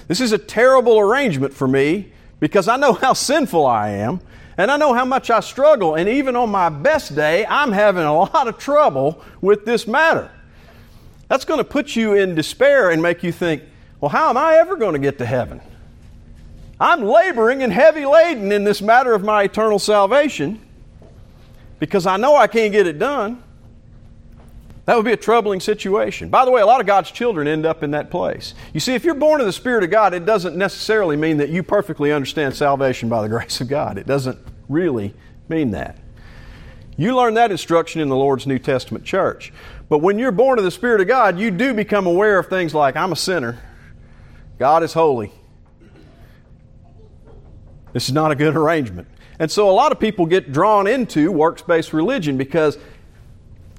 This 0.08 0.21
is 0.21 0.32
a 0.32 0.38
terrible 0.38 1.00
arrangement 1.00 1.54
for 1.54 1.67
me 1.67 2.12
because 2.39 2.67
I 2.67 2.78
know 2.78 2.93
how 2.93 3.13
sinful 3.13 3.65
I 3.65 3.89
am 3.89 4.21
and 4.58 4.71
I 4.71 4.78
know 4.78 4.93
how 4.93 5.06
much 5.06 5.30
I 5.30 5.41
struggle. 5.41 5.95
And 5.95 6.08
even 6.08 6.36
on 6.36 6.50
my 6.50 6.69
best 6.69 7.15
day, 7.15 7.45
I'm 7.45 7.71
having 7.71 8.04
a 8.04 8.13
lot 8.13 8.47
of 8.47 8.58
trouble 8.58 9.21
with 9.41 9.65
this 9.65 9.86
matter. 9.86 10.32
That's 11.28 11.45
going 11.45 11.60
to 11.60 11.65
put 11.65 11.95
you 11.95 12.13
in 12.13 12.36
despair 12.36 12.89
and 12.89 13.02
make 13.02 13.21
you 13.21 13.32
think, 13.32 13.63
well, 14.00 14.10
how 14.10 14.30
am 14.30 14.38
I 14.38 14.56
ever 14.56 14.78
going 14.78 14.93
to 14.93 15.00
get 15.00 15.17
to 15.17 15.26
heaven? 15.26 15.62
I'm 16.80 17.04
laboring 17.04 17.63
and 17.63 17.73
heavy 17.73 18.06
laden 18.06 18.52
in 18.52 18.63
this 18.63 18.82
matter 18.82 19.13
of 19.13 19.23
my 19.23 19.43
eternal 19.43 19.80
salvation 19.80 20.62
because 21.80 22.06
I 22.06 22.17
know 22.17 22.36
I 22.36 22.47
can't 22.47 22.71
get 22.71 22.88
it 22.88 23.00
done. 23.00 23.43
That 24.88 24.95
would 24.95 25.04
be 25.04 25.12
a 25.12 25.17
troubling 25.17 25.60
situation. 25.60 26.30
By 26.30 26.45
the 26.45 26.52
way, 26.52 26.62
a 26.62 26.65
lot 26.65 26.80
of 26.80 26.88
God's 26.88 27.12
children 27.12 27.45
end 27.45 27.65
up 27.65 27.84
in 27.84 27.91
that 27.91 28.10
place. 28.10 28.54
You 28.73 28.80
see, 28.80 28.95
if 28.95 29.04
you're 29.04 29.15
born 29.15 29.41
of 29.41 29.45
the 29.45 29.52
Spirit 29.52 29.84
of 29.84 29.91
God, 29.91 30.13
it 30.13 30.26
doesn't 30.26 30.56
necessarily 30.56 31.17
mean 31.17 31.36
that 31.38 31.50
you 31.50 31.62
perfectly 31.62 32.13
understand 32.13 32.56
salvation 32.56 33.10
by 33.10 33.21
the 33.21 33.28
grace 33.30 33.60
of 33.60 33.67
God. 33.67 33.97
It 33.97 34.08
doesn't 34.08 34.39
really 34.69 35.13
mean 35.50 35.71
that. 35.71 36.00
You 36.95 37.17
learn 37.17 37.34
that 37.34 37.52
instruction 37.52 38.00
in 38.00 38.08
the 38.08 38.15
Lord's 38.15 38.47
New 38.47 38.60
Testament 38.60 39.04
church. 39.04 39.52
But 39.89 39.97
when 39.97 40.17
you're 40.17 40.32
born 40.32 40.58
of 40.58 40.63
the 40.63 40.71
Spirit 40.71 41.02
of 41.02 41.08
God, 41.10 41.38
you 41.38 41.52
do 41.52 41.73
become 41.73 42.08
aware 42.08 42.39
of 42.39 42.47
things 42.47 42.73
like, 42.73 42.95
I'm 42.95 43.12
a 43.12 43.17
sinner, 43.17 43.62
God 44.58 44.84
is 44.84 44.93
holy. 44.93 45.34
This 47.91 48.08
is 48.08 48.13
not 48.13 48.32
a 48.32 48.36
good 48.36 48.56
arrangement. 48.56 49.10
And 49.38 49.52
so 49.52 49.69
a 49.69 49.71
lot 49.71 49.91
of 49.91 50.00
people 50.00 50.26
get 50.26 50.54
drawn 50.54 50.88
into 50.88 51.30
works 51.30 51.62
based 51.62 51.91
religion 51.91 52.38
because 52.38 52.78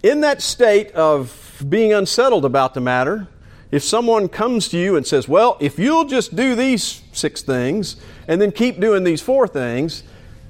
in 0.03 0.21
that 0.21 0.43
state 0.43 0.93
of 0.93 1.65
being 1.69 1.93
unsettled 1.93 2.45
about 2.45 2.75
the 2.75 2.81
matter, 2.81 3.29
if 3.71 3.83
someone 3.83 4.29
comes 4.29 4.69
to 4.69 4.79
you 4.79 4.97
and 4.97 5.07
says, 5.07 5.29
Well, 5.29 5.57
if 5.61 5.79
you'll 5.79 6.07
just 6.07 6.35
do 6.35 6.55
these 6.55 7.03
six 7.13 7.43
things 7.43 7.97
and 8.27 8.41
then 8.41 8.53
keep 8.53 8.81
doing 8.81 9.05
these 9.05 9.21
four 9.21 9.47
things, 9.47 10.03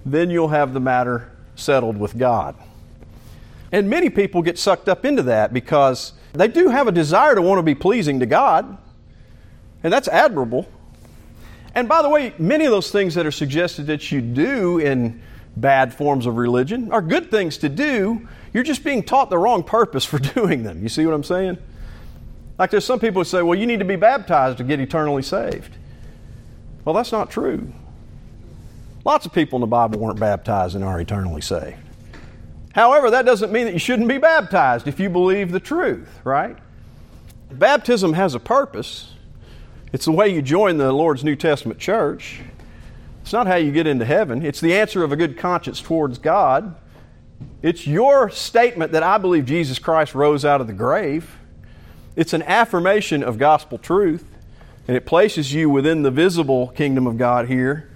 then 0.05 0.31
you'll 0.31 0.49
have 0.49 0.73
the 0.73 0.81
matter 0.81 1.31
settled 1.57 1.97
with 1.99 2.17
God. 2.17 2.55
And 3.73 3.91
many 3.91 4.09
people 4.09 4.43
get 4.43 4.59
sucked 4.59 4.89
up 4.89 5.05
into 5.05 5.25
that 5.25 5.53
because 5.53 6.13
they 6.33 6.49
do 6.49 6.69
have 6.69 6.89
a 6.89 6.93
desire 6.93 7.35
to 7.35 7.43
want 7.43 7.59
to 7.59 7.63
be 7.63 7.75
pleasing 7.75 8.21
to 8.21 8.27
God, 8.27 8.79
and 9.83 9.93
that's 9.93 10.09
admirable. 10.09 10.69
And 11.75 11.89
by 11.89 12.03
the 12.03 12.09
way, 12.09 12.33
many 12.39 12.65
of 12.65 12.71
those 12.71 12.91
things 12.91 13.15
that 13.15 13.27
are 13.27 13.31
suggested 13.31 13.87
that 13.89 14.11
you 14.11 14.21
do 14.21 14.79
in 14.79 15.23
bad 15.57 15.93
forms 15.93 16.27
of 16.27 16.37
religion 16.37 16.91
are 16.93 17.03
good 17.03 17.31
things 17.31 17.59
to 17.59 17.69
do, 17.69 18.27
you're 18.59 18.65
just 18.65 18.83
being 18.83 19.05
taught 19.05 19.31
the 19.31 19.39
wrong 19.39 19.63
purpose 19.63 20.05
for 20.05 20.19
doing 20.35 20.65
them. 20.65 20.83
You 20.83 20.89
see 20.89 21.07
what 21.07 21.15
I'm 21.15 21.23
saying? 21.23 21.59
Like 22.59 22.73
there's 22.73 22.85
some 22.85 22.99
people 22.99 23.21
who 23.21 23.25
say, 23.25 23.41
well, 23.41 23.57
you 23.57 23.69
need 23.69 23.79
to 23.79 23.85
be 23.85 23.95
baptized 23.95 24.59
to 24.59 24.65
get 24.65 24.81
eternally 24.81 25.23
saved. 25.23 25.77
Well, 26.85 26.93
that's 26.93 27.13
not 27.13 27.31
true. 27.31 27.73
Lots 29.05 29.27
of 29.27 29.33
people 29.33 29.59
in 29.59 29.61
the 29.61 29.69
Bible 29.69 30.01
weren't 30.01 30.19
baptized 30.19 30.75
and 30.75 30.83
are 30.83 31.01
eternally 31.01 31.41
saved. 31.41 31.77
However, 32.73 33.13
that 33.13 33.25
doesn't 33.25 33.53
mean 33.53 33.67
that 33.67 33.75
you 33.75 33.79
shouldn't 33.79 34.09
be 34.09 34.19
baptized 34.19 34.89
if 34.89 34.99
you 34.99 35.09
believe 35.09 35.53
the 35.53 35.61
truth, 35.61 36.09
right? 36.25 36.57
Baptism 37.53 38.15
has 38.15 38.35
a 38.35 38.41
purpose. 38.41 39.13
It's 39.93 40.07
the 40.07 40.13
way 40.13 40.31
you 40.31 40.43
join 40.43 40.79
the 40.79 40.93
Lord's 40.93 41.23
New 41.23 41.37
Testament 41.37 41.79
church. 41.79 42.41
It's 43.23 43.33
not 43.33 43.47
how 43.47 43.55
you 43.55 43.71
get 43.71 43.87
into 43.87 44.05
heaven. 44.05 44.45
It's 44.45 44.61
the 44.61 44.75
answer 44.75 45.05
of 45.05 45.13
a 45.13 45.17
good 45.17 45.39
conscience 45.39 45.81
towards 45.81 46.19
God. 46.19 46.75
It's 47.63 47.87
your 47.87 48.31
statement 48.31 48.93
that 48.93 49.03
I 49.03 49.19
believe 49.19 49.45
Jesus 49.47 49.79
Christ 49.79 50.15
rose 50.15 50.45
out 50.45 50.61
of 50.61 50.67
the 50.67 50.73
grave. 50.73 51.37
It's 52.15 52.33
an 52.33 52.43
affirmation 52.43 53.23
of 53.23 53.39
gospel 53.39 53.79
truth, 53.79 54.25
and 54.87 54.97
it 54.97 55.07
places 55.07 55.53
you 55.53 55.69
within 55.71 56.03
the 56.03 56.11
visible 56.11 56.69
kingdom 56.69 57.07
of 57.07 57.19
God 57.19 57.49
here. 57.49 57.91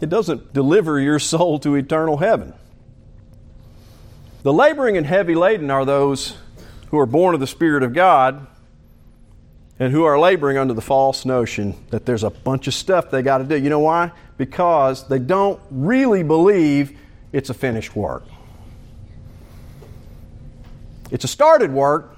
It 0.00 0.08
doesn't 0.08 0.52
deliver 0.52 0.98
your 1.00 1.18
soul 1.20 1.58
to 1.60 1.74
eternal 1.74 2.18
heaven. 2.18 2.54
The 4.42 4.52
laboring 4.52 4.96
and 4.96 5.06
heavy 5.06 5.34
laden 5.34 5.70
are 5.70 5.84
those 5.84 6.36
who 6.90 6.98
are 6.98 7.06
born 7.06 7.34
of 7.34 7.40
the 7.40 7.46
Spirit 7.46 7.82
of 7.82 7.92
God 7.92 8.46
and 9.78 9.92
who 9.92 10.04
are 10.04 10.18
laboring 10.18 10.56
under 10.56 10.74
the 10.74 10.80
false 10.80 11.24
notion 11.24 11.74
that 11.90 12.06
there's 12.06 12.24
a 12.24 12.30
bunch 12.30 12.66
of 12.66 12.74
stuff 12.74 13.10
they 13.10 13.22
got 13.22 13.38
to 13.38 13.44
do. 13.44 13.56
You 13.56 13.70
know 13.70 13.80
why? 13.80 14.12
Because 14.36 15.08
they 15.08 15.18
don't 15.18 15.60
really 15.70 16.22
believe 16.22 16.98
it's 17.32 17.50
a 17.50 17.54
finished 17.54 17.94
work. 17.94 18.24
It's 21.10 21.24
a 21.24 21.28
started 21.28 21.72
work, 21.72 22.16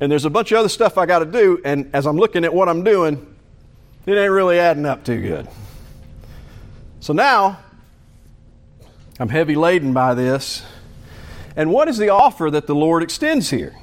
and 0.00 0.10
there's 0.10 0.24
a 0.24 0.30
bunch 0.30 0.52
of 0.52 0.58
other 0.58 0.68
stuff 0.68 0.98
I 0.98 1.06
got 1.06 1.20
to 1.20 1.26
do, 1.26 1.60
and 1.64 1.90
as 1.94 2.06
I'm 2.06 2.16
looking 2.16 2.44
at 2.44 2.52
what 2.52 2.68
I'm 2.68 2.82
doing, 2.84 3.34
it 4.06 4.12
ain't 4.12 4.30
really 4.30 4.58
adding 4.58 4.86
up 4.86 5.04
too 5.04 5.20
good. 5.20 5.48
So 7.00 7.12
now, 7.12 7.58
I'm 9.18 9.28
heavy 9.28 9.54
laden 9.54 9.92
by 9.92 10.14
this. 10.14 10.62
And 11.56 11.72
what 11.72 11.88
is 11.88 11.96
the 11.98 12.10
offer 12.10 12.50
that 12.50 12.66
the 12.66 12.74
Lord 12.74 13.02
extends 13.02 13.50
here? 13.50 13.76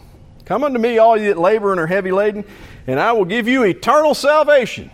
Come 0.45 0.63
unto 0.63 0.77
me, 0.77 0.97
all 0.97 1.17
you 1.17 1.29
that 1.29 1.39
labor 1.39 1.71
and 1.71 1.79
are 1.79 1.87
heavy 1.87 2.11
laden, 2.11 2.45
and 2.85 2.99
I 2.99 3.13
will 3.13 3.25
give 3.25 3.47
you 3.47 3.63
eternal 3.63 4.13
salvation. 4.13 4.91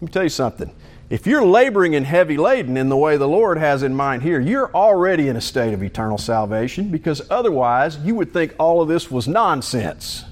Let 0.00 0.02
me 0.02 0.08
tell 0.08 0.22
you 0.22 0.28
something. 0.28 0.70
If 1.08 1.26
you're 1.26 1.44
laboring 1.44 1.94
and 1.94 2.04
heavy 2.04 2.36
laden 2.36 2.76
in 2.76 2.88
the 2.88 2.96
way 2.96 3.16
the 3.16 3.28
Lord 3.28 3.58
has 3.58 3.84
in 3.84 3.94
mind 3.94 4.24
here, 4.24 4.40
you're 4.40 4.74
already 4.74 5.28
in 5.28 5.36
a 5.36 5.40
state 5.40 5.72
of 5.72 5.82
eternal 5.82 6.18
salvation 6.18 6.88
because 6.88 7.22
otherwise 7.30 7.96
you 7.98 8.16
would 8.16 8.32
think 8.32 8.54
all 8.58 8.82
of 8.82 8.88
this 8.88 9.08
was 9.08 9.28
nonsense. 9.28 10.24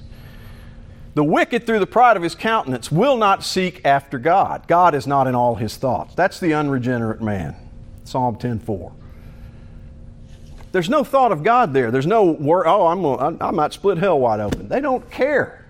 The 1.13 1.23
wicked, 1.23 1.65
through 1.65 1.79
the 1.79 1.87
pride 1.87 2.17
of 2.17 2.23
his 2.23 2.35
countenance, 2.35 2.91
will 2.91 3.15
not 3.15 3.41
seek 3.41 3.85
after 3.85 4.19
God. 4.19 4.67
God 4.67 4.93
is 4.93 5.07
not 5.07 5.27
in 5.27 5.35
all 5.35 5.55
his 5.55 5.77
thoughts. 5.77 6.13
That's 6.13 6.41
the 6.41 6.53
unregenerate 6.53 7.21
man. 7.21 7.55
Psalm 8.03 8.35
10:4. 8.35 8.91
There's 10.73 10.89
no 10.89 11.05
thought 11.05 11.31
of 11.31 11.41
God 11.41 11.73
there. 11.73 11.89
There's 11.89 12.05
no 12.05 12.25
word, 12.25 12.65
oh, 12.67 12.87
I'm 12.87 13.41
I 13.41 13.51
might 13.51 13.71
split 13.71 13.97
hell 13.97 14.19
wide 14.19 14.41
open. 14.41 14.67
They 14.67 14.81
don't 14.81 15.09
care. 15.09 15.64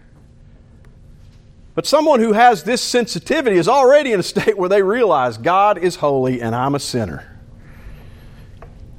But 1.75 1.85
someone 1.85 2.21
who 2.21 2.31
has 2.31 2.63
this 2.63 2.81
sensitivity 2.81 3.57
is 3.57 3.67
already 3.67 4.13
in 4.13 4.19
a 4.19 4.23
state 4.23 4.57
where 4.57 4.69
they 4.69 4.81
realize 4.81 5.37
God 5.37 5.77
is 5.77 5.97
holy 5.97 6.41
and 6.41 6.55
I'm 6.55 6.73
a 6.73 6.79
sinner. 6.79 7.31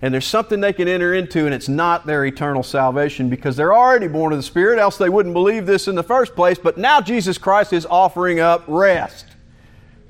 And 0.03 0.13
there's 0.13 0.27
something 0.27 0.61
they 0.61 0.75
can 0.75 0.87
enter 0.87 1.15
into, 1.15 1.47
and 1.47 1.55
it's 1.55 1.71
not 1.71 2.07
their 2.07 2.27
eternal 2.27 2.63
salvation 2.63 3.31
because 3.31 3.57
they're 3.57 3.75
already 3.75 4.09
born 4.09 4.33
of 4.35 4.39
the 4.39 4.43
Spirit, 4.43 4.79
else 4.79 4.99
they 4.99 5.09
wouldn't 5.09 5.33
believe 5.33 5.65
this 5.65 5.89
in 5.89 5.95
the 5.95 6.03
first 6.03 6.37
place. 6.37 6.59
But 6.59 6.77
now 6.77 7.01
Jesus 7.01 7.39
Christ 7.39 7.73
is 7.73 7.87
offering 7.87 8.39
up 8.39 8.63
rest. 8.67 9.25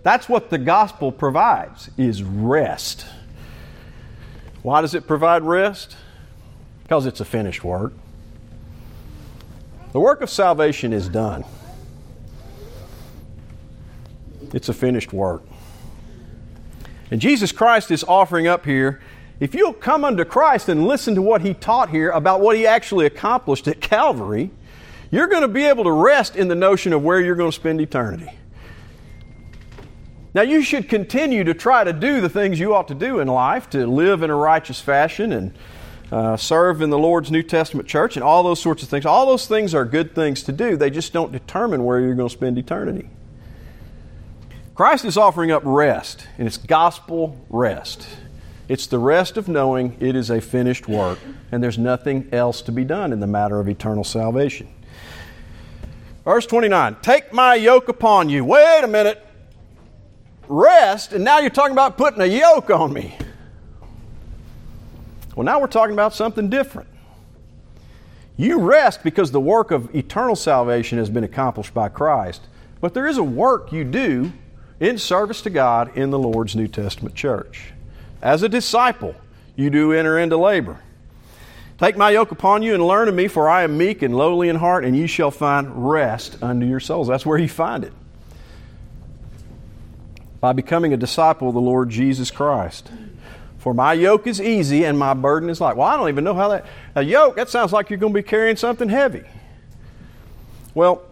That's 0.03 0.29
what 0.29 0.51
the 0.51 0.59
gospel 0.59 1.13
provides, 1.13 1.89
is 1.97 2.25
rest. 2.25 3.07
Why 4.63 4.81
does 4.81 4.95
it 4.95 5.07
provide 5.07 5.45
rest? 5.45 5.97
Because 6.83 7.07
it's 7.07 7.21
a 7.21 7.25
finished 7.25 7.63
work. 7.63 7.93
The 9.93 10.01
work 10.01 10.21
of 10.21 10.31
salvation 10.31 10.93
is 10.93 11.09
done. 11.09 11.45
It's 14.53 14.69
a 14.69 14.75
finished 14.75 15.13
work. 15.13 15.43
And 17.11 17.21
Jesus 17.21 17.53
Christ 17.53 17.91
is 17.91 18.05
offering 18.05 18.47
up 18.47 18.65
here 18.65 19.01
if 19.39 19.55
you'll 19.55 19.75
come 19.75 20.05
unto 20.05 20.25
Christ 20.25 20.69
and 20.69 20.87
listen 20.87 21.15
to 21.15 21.23
what 21.23 21.43
He 21.43 21.53
taught 21.53 21.91
here 21.91 22.11
about 22.11 22.41
what 22.41 22.57
He 22.57 22.67
actually 22.67 23.07
accomplished 23.07 23.69
at 23.69 23.81
Calvary, 23.81 24.51
you're 25.11 25.27
going 25.27 25.43
to 25.43 25.49
be 25.49 25.65
able 25.65 25.85
to 25.85 25.93
rest 25.93 26.37
in 26.37 26.49
the 26.49 26.55
notion 26.55 26.93
of 26.93 27.03
where 27.03 27.21
you're 27.21 27.35
going 27.35 27.51
to 27.51 27.55
spend 27.57 27.81
eternity. 27.81 28.31
Now, 30.35 30.43
you 30.43 30.63
should 30.63 30.89
continue 30.89 31.45
to 31.45 31.55
try 31.55 31.85
to 31.85 31.93
do 31.93 32.21
the 32.21 32.29
things 32.29 32.59
you 32.59 32.75
ought 32.75 32.89
to 32.89 32.95
do 32.95 33.21
in 33.21 33.29
life, 33.29 33.71
to 33.71 33.87
live 33.87 34.23
in 34.23 34.31
a 34.31 34.37
righteous 34.37 34.81
fashion 34.81 35.33
and 35.33 35.59
uh, 36.13 36.37
serve 36.37 36.83
in 36.83 36.91
the 36.91 36.99
Lord's 36.99 37.31
New 37.31 37.43
Testament 37.43 37.89
church 37.89 38.17
and 38.17 38.25
all 38.25 38.43
those 38.43 38.61
sorts 38.61 38.83
of 38.83 38.89
things. 38.89 39.07
All 39.07 39.27
those 39.27 39.47
things 39.47 39.75
are 39.75 39.85
good 39.85 40.15
things 40.15 40.43
to 40.45 40.53
do, 40.53 40.77
they 40.77 40.91
just 40.91 41.13
don't 41.13 41.33
determine 41.33 41.85
where 41.85 42.01
you're 42.01 42.15
going 42.15 42.29
to 42.29 42.35
spend 42.35 42.59
eternity. 42.59 43.09
Christ 44.77 45.07
is 45.07 45.17
offering 45.17 45.51
up 45.51 45.63
rest, 45.65 46.29
and 46.37 46.47
it's 46.47 46.59
gospel 46.59 47.35
rest. 47.49 48.07
It's 48.69 48.87
the 48.87 48.99
rest 48.99 49.39
of 49.39 49.49
knowing 49.49 49.97
it 50.01 50.15
is 50.15 50.29
a 50.29 50.39
finished 50.39 50.87
work, 50.87 51.19
and 51.51 51.65
there's 51.65 51.79
nothing 51.79 52.29
else 52.31 52.61
to 52.63 52.73
be 52.73 52.85
done 52.85 53.11
in 53.11 53.19
the 53.19 53.27
matter 53.27 53.59
of 53.59 53.71
eternal 53.71 54.05
salvation. 54.05 54.69
Verse 56.25 56.45
29 56.45 56.97
Take 57.01 57.33
my 57.33 57.55
yoke 57.55 57.89
upon 57.89 58.29
you. 58.29 58.45
Wait 58.45 58.83
a 58.83 58.87
minute. 58.87 59.27
Rest, 60.47 61.15
and 61.15 61.25
now 61.25 61.39
you're 61.39 61.49
talking 61.49 61.73
about 61.73 61.97
putting 61.97 62.21
a 62.21 62.27
yoke 62.27 62.69
on 62.69 62.93
me. 62.93 63.17
Well, 65.35 65.45
now 65.45 65.59
we're 65.59 65.69
talking 65.69 65.95
about 65.95 66.13
something 66.13 66.51
different. 66.51 66.91
You 68.37 68.61
rest 68.61 69.03
because 69.03 69.31
the 69.31 69.41
work 69.41 69.71
of 69.71 69.95
eternal 69.95 70.37
salvation 70.37 70.99
has 70.99 71.09
been 71.09 71.25
accomplished 71.25 71.73
by 71.73 71.89
Christ, 71.89 72.43
but 72.83 72.93
there 72.93 73.07
is 73.07 73.17
a 73.17 73.25
work 73.25 73.73
you 73.73 73.83
do 73.83 74.33
in 74.81 74.99
service 74.99 75.43
to 75.43 75.51
God 75.51 75.97
in 75.97 76.11
the 76.11 76.19
Lord's 76.19 76.55
New 76.55 76.69
Testament 76.69 77.15
church. 77.15 77.73
As 78.21 78.43
a 78.43 78.49
disciple, 78.49 79.15
you 79.55 79.71
do 79.71 79.93
enter 79.93 80.19
into 80.19 80.37
labor. 80.37 80.81
Take 81.79 81.97
my 81.97 82.11
yoke 82.11 82.31
upon 82.31 82.63
you 82.63 82.75
and 82.75 82.87
learn 82.87 83.09
of 83.09 83.15
me, 83.15 83.29
for 83.29 83.49
I 83.49 83.63
am 83.63 83.77
meek 83.77 84.03
and 84.03 84.17
lowly 84.17 84.49
in 84.49 84.57
heart, 84.57 84.85
and 84.85 84.97
ye 84.97 85.07
shall 85.07 85.31
find 85.31 85.91
rest 85.91 86.43
unto 86.43 86.67
your 86.67 86.81
souls. 86.81 87.09
That's 87.09 87.27
where 87.27 87.39
you 87.39 87.49
find 87.49 87.85
it. 87.85 87.93
By 90.41 90.53
becoming 90.53 90.95
a 90.95 90.97
disciple 90.97 91.49
of 91.49 91.55
the 91.55 91.61
Lord 91.61 91.91
Jesus 91.91 92.31
Christ. 92.31 92.91
For 93.59 93.75
my 93.75 93.95
yoke 93.95 94.27
is 94.27 94.41
easy 94.41 94.85
and 94.85 94.99
my 94.99 95.13
burden 95.13 95.51
is 95.51 95.61
light. 95.61 95.77
Well, 95.77 95.89
I 95.89 95.97
don't 95.97 96.09
even 96.09 96.23
know 96.23 96.35
how 96.35 96.49
that. 96.49 96.67
A 96.95 97.03
yoke, 97.03 97.37
that 97.37 97.49
sounds 97.49 97.73
like 97.73 97.91
you're 97.91 97.99
going 97.99 98.13
to 98.13 98.19
be 98.19 98.23
carrying 98.23 98.57
something 98.57 98.89
heavy. 98.89 99.25
Well, 100.73 101.03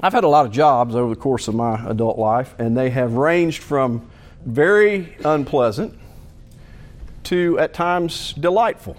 I've 0.00 0.12
had 0.12 0.24
a 0.24 0.28
lot 0.28 0.46
of 0.46 0.52
jobs 0.52 0.94
over 0.94 1.14
the 1.14 1.20
course 1.20 1.48
of 1.48 1.54
my 1.54 1.84
adult 1.88 2.18
life, 2.18 2.54
and 2.58 2.76
they 2.76 2.90
have 2.90 3.14
ranged 3.14 3.62
from 3.62 4.08
very 4.44 5.16
unpleasant 5.24 5.98
to 7.24 7.58
at 7.58 7.74
times 7.74 8.32
delightful. 8.34 8.96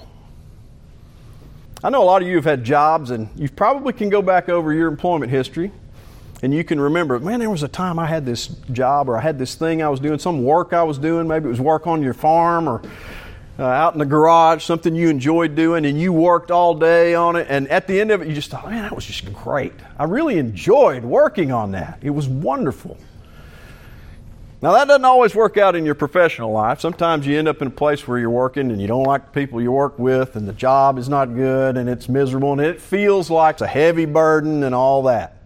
I 1.83 1.89
know 1.89 2.03
a 2.03 2.05
lot 2.05 2.21
of 2.21 2.27
you 2.27 2.35
have 2.35 2.45
had 2.45 2.63
jobs, 2.63 3.11
and 3.11 3.29
you 3.35 3.49
probably 3.49 3.93
can 3.93 4.09
go 4.09 4.21
back 4.21 4.49
over 4.49 4.73
your 4.73 4.87
employment 4.89 5.31
history 5.31 5.71
and 6.41 6.53
you 6.53 6.63
can 6.63 6.79
remember, 6.79 7.19
man, 7.19 7.39
there 7.39 7.49
was 7.49 7.63
a 7.63 7.67
time 7.67 7.99
I 7.99 8.07
had 8.07 8.25
this 8.25 8.47
job 8.71 9.09
or 9.09 9.17
I 9.17 9.21
had 9.21 9.37
this 9.37 9.55
thing 9.55 9.81
I 9.81 9.89
was 9.89 9.99
doing, 9.99 10.19
some 10.19 10.43
work 10.43 10.71
I 10.71 10.83
was 10.83 10.97
doing. 10.97 11.27
Maybe 11.27 11.47
it 11.47 11.49
was 11.49 11.59
work 11.59 11.85
on 11.85 12.01
your 12.01 12.13
farm 12.13 12.67
or 12.67 12.81
uh, 13.59 13.63
out 13.63 13.93
in 13.93 13.99
the 13.99 14.05
garage, 14.05 14.63
something 14.63 14.95
you 14.95 15.09
enjoyed 15.09 15.53
doing, 15.53 15.85
and 15.85 15.99
you 15.99 16.13
worked 16.13 16.49
all 16.49 16.73
day 16.73 17.13
on 17.13 17.35
it. 17.35 17.47
And 17.49 17.67
at 17.67 17.87
the 17.87 17.99
end 17.99 18.09
of 18.11 18.21
it, 18.21 18.29
you 18.29 18.33
just 18.33 18.49
thought, 18.49 18.69
man, 18.69 18.83
that 18.83 18.95
was 18.95 19.05
just 19.05 19.31
great. 19.33 19.73
I 19.97 20.05
really 20.05 20.37
enjoyed 20.37 21.03
working 21.03 21.51
on 21.51 21.71
that. 21.71 21.99
It 22.01 22.11
was 22.11 22.27
wonderful. 22.27 22.97
Now, 24.61 24.73
that 24.73 24.87
doesn't 24.87 25.05
always 25.05 25.35
work 25.35 25.57
out 25.57 25.75
in 25.75 25.85
your 25.85 25.95
professional 25.95 26.51
life. 26.51 26.81
Sometimes 26.81 27.25
you 27.25 27.37
end 27.37 27.47
up 27.47 27.61
in 27.61 27.67
a 27.67 27.71
place 27.71 28.07
where 28.07 28.17
you're 28.19 28.29
working 28.29 28.71
and 28.71 28.81
you 28.81 28.87
don't 28.87 29.05
like 29.05 29.25
the 29.25 29.31
people 29.31 29.61
you 29.61 29.71
work 29.71 29.99
with, 29.99 30.35
and 30.35 30.47
the 30.47 30.53
job 30.53 30.97
is 30.97 31.07
not 31.07 31.33
good, 31.33 31.77
and 31.77 31.89
it's 31.89 32.09
miserable, 32.09 32.53
and 32.53 32.61
it 32.61 32.81
feels 32.81 33.29
like 33.29 33.55
it's 33.55 33.61
a 33.61 33.67
heavy 33.67 34.05
burden 34.05 34.63
and 34.63 34.73
all 34.73 35.03
that. 35.03 35.37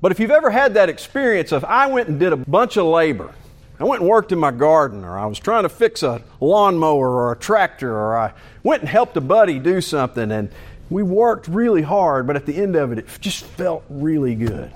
But 0.00 0.12
if 0.12 0.20
you've 0.20 0.30
ever 0.30 0.50
had 0.50 0.74
that 0.74 0.88
experience 0.88 1.50
of, 1.50 1.64
I 1.64 1.86
went 1.86 2.08
and 2.08 2.20
did 2.20 2.32
a 2.32 2.36
bunch 2.36 2.76
of 2.76 2.86
labor, 2.86 3.34
I 3.78 3.84
went 3.84 4.02
and 4.02 4.08
worked 4.08 4.30
in 4.30 4.38
my 4.38 4.52
garden, 4.52 5.04
or 5.04 5.18
I 5.18 5.26
was 5.26 5.38
trying 5.38 5.64
to 5.64 5.68
fix 5.68 6.02
a 6.02 6.22
lawnmower 6.40 7.10
or 7.10 7.32
a 7.32 7.36
tractor, 7.36 7.92
or 7.92 8.16
I 8.16 8.32
went 8.62 8.82
and 8.82 8.88
helped 8.88 9.16
a 9.16 9.20
buddy 9.20 9.58
do 9.58 9.80
something, 9.80 10.30
and 10.30 10.48
we 10.90 11.02
worked 11.02 11.48
really 11.48 11.82
hard, 11.82 12.26
but 12.26 12.36
at 12.36 12.46
the 12.46 12.56
end 12.56 12.76
of 12.76 12.92
it, 12.92 12.98
it 12.98 13.08
just 13.20 13.44
felt 13.44 13.84
really 13.88 14.36
good. 14.36 14.70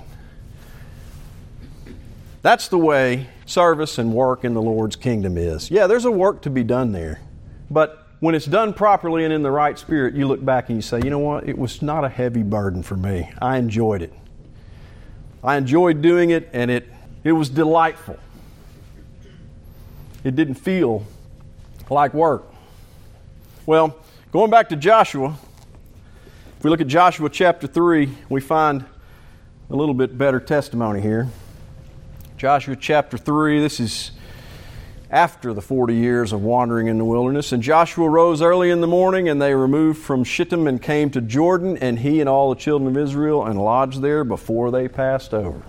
That's 2.43 2.69
the 2.69 2.79
way 2.79 3.29
service 3.47 3.99
and 3.99 4.13
work 4.13 4.45
in 4.45 4.55
the 4.55 4.63
Lord's 4.63 4.97
kingdom 4.97 5.37
is. 5.37 5.71
Yeah, 5.71 5.87
there's 5.87 6.05
a 6.05 6.11
work 6.11 6.43
to 6.43 6.51
be 6.51 6.65
done 6.65 6.93
there, 6.93 7.21
but 7.71 8.07
when 8.21 8.35
it's 8.35 8.47
done 8.47 8.75
properly 8.75 9.25
and 9.25 9.33
in 9.33 9.43
the 9.43 9.51
right 9.51 9.79
spirit, 9.79 10.15
you 10.15 10.27
look 10.27 10.45
back 10.45 10.69
and 10.71 10.79
you 10.79 10.83
say, 10.83 11.01
you 11.05 11.11
know 11.11 11.21
what? 11.21 11.49
It 11.49 11.57
was 11.57 11.83
not 11.83 12.05
a 12.05 12.09
heavy 12.09 12.43
burden 12.43 12.83
for 12.83 12.97
me. 12.97 13.31
I 13.41 13.59
enjoyed 13.59 14.03
it. 14.03 14.13
I 15.45 15.57
enjoyed 15.57 16.03
doing 16.03 16.31
it, 16.31 16.49
and 16.53 16.69
it, 16.69 16.89
it 17.23 17.31
was 17.31 17.49
delightful. 17.49 18.19
It 20.25 20.35
didn't 20.35 20.55
feel 20.55 21.05
like 21.91 22.13
work. 22.13 22.45
Well, 23.67 23.97
going 24.33 24.51
back 24.51 24.69
to 24.71 24.77
Joshua, 24.77 25.37
if 26.59 26.65
we 26.65 26.71
look 26.71 26.81
at 26.81 26.89
Joshua 26.89 27.31
chapter 27.31 27.67
3, 27.67 28.09
we 28.29 28.41
find 28.41 28.85
a 29.71 29.77
little 29.77 29.95
bit 29.95 30.19
better 30.19 30.41
testimony 30.41 31.01
here. 31.01 31.29
Joshua 32.37 32.75
chapter 32.75 33.17
3, 33.17 33.61
this 33.61 33.79
is 33.79 34.11
after 35.11 35.55
the 35.55 35.63
40 35.63 35.95
years 35.95 36.33
of 36.33 36.43
wandering 36.43 36.89
in 36.89 36.99
the 36.99 37.05
wilderness. 37.05 37.53
And 37.53 37.63
Joshua 37.63 38.09
rose 38.09 38.43
early 38.43 38.71
in 38.71 38.81
the 38.81 38.87
morning, 38.87 39.29
and 39.29 39.41
they 39.41 39.55
removed 39.55 40.03
from 40.03 40.25
Shittim 40.25 40.67
and 40.67 40.83
came 40.83 41.11
to 41.11 41.21
Jordan, 41.21 41.79
and 41.79 42.01
he 42.01 42.21
and 42.21 42.29
all 42.29 42.51
the 42.51 42.61
children 42.61 42.95
of 42.95 43.01
Israel, 43.01 43.47
and 43.47 43.59
lodged 43.59 44.03
there 44.03 44.25
before 44.25 44.71
they 44.71 44.89
passed 44.89 45.33
over. 45.33 45.63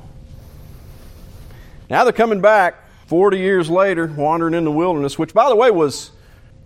Now 1.89 2.03
they're 2.03 2.13
coming 2.13 2.41
back 2.41 2.88
40 3.09 3.39
years 3.39 3.71
later, 3.71 4.05
wandering 4.05 4.53
in 4.53 4.65
the 4.65 4.71
wilderness, 4.71 5.17
which, 5.17 5.33
by 5.33 5.49
the 5.49 5.55
way, 5.55 5.71
was 5.71 6.11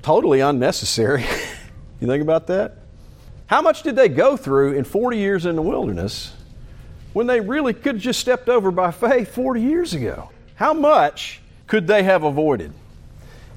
totally 0.01 0.41
unnecessary. 0.41 1.21
you 2.01 2.07
think 2.07 2.21
about 2.21 2.47
that? 2.47 2.79
How 3.47 3.61
much 3.61 3.81
did 3.81 3.95
they 3.95 4.09
go 4.09 4.35
through 4.35 4.73
in 4.73 4.83
40 4.83 5.17
years 5.17 5.45
in 5.45 5.55
the 5.55 5.61
wilderness 5.61 6.33
when 7.13 7.27
they 7.27 7.39
really 7.39 7.73
could 7.73 7.95
have 7.95 8.01
just 8.01 8.19
stepped 8.19 8.49
over 8.49 8.71
by 8.71 8.91
faith 8.91 9.33
40 9.33 9.61
years 9.61 9.93
ago? 9.93 10.31
How 10.55 10.73
much 10.73 11.39
could 11.67 11.87
they 11.87 12.03
have 12.03 12.23
avoided 12.23 12.73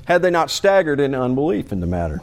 had 0.05 0.22
they 0.22 0.31
not 0.31 0.49
staggered 0.49 1.01
in 1.01 1.12
unbelief 1.12 1.72
in 1.72 1.81
the 1.81 1.88
matter? 1.88 2.20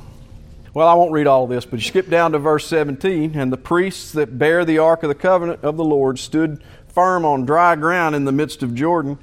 Well, 0.74 0.88
I 0.88 0.94
won't 0.94 1.12
read 1.12 1.28
all 1.28 1.46
this, 1.46 1.66
but 1.66 1.80
you 1.80 1.86
skip 1.86 2.10
down 2.10 2.32
to 2.32 2.40
verse 2.40 2.66
17. 2.68 3.36
And 3.36 3.52
the 3.52 3.58
priests 3.58 4.14
that 4.14 4.40
bear 4.40 4.64
the 4.64 4.78
ark 4.78 5.04
of 5.04 5.10
the 5.10 5.16
covenant 5.16 5.62
of 5.62 5.76
the 5.76 5.84
Lord 5.84 6.20
stood 6.20 6.64
firm 6.88 7.26
on 7.26 7.46
dry 7.46 7.76
ground 7.76 8.16
in 8.16 8.24
the 8.24 8.32
midst 8.32 8.64
of 8.64 8.74
Jordan. 8.74 9.18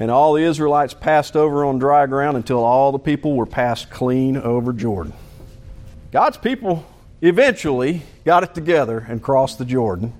And 0.00 0.10
all 0.10 0.32
the 0.32 0.42
Israelites 0.42 0.92
passed 0.92 1.36
over 1.36 1.64
on 1.64 1.78
dry 1.78 2.06
ground 2.06 2.36
until 2.36 2.64
all 2.64 2.90
the 2.90 2.98
people 2.98 3.34
were 3.34 3.46
passed 3.46 3.90
clean 3.90 4.36
over 4.36 4.72
Jordan. 4.72 5.12
God's 6.10 6.36
people 6.36 6.84
eventually 7.22 8.02
got 8.24 8.42
it 8.42 8.54
together 8.54 9.06
and 9.08 9.22
crossed 9.22 9.58
the 9.58 9.64
Jordan. 9.64 10.12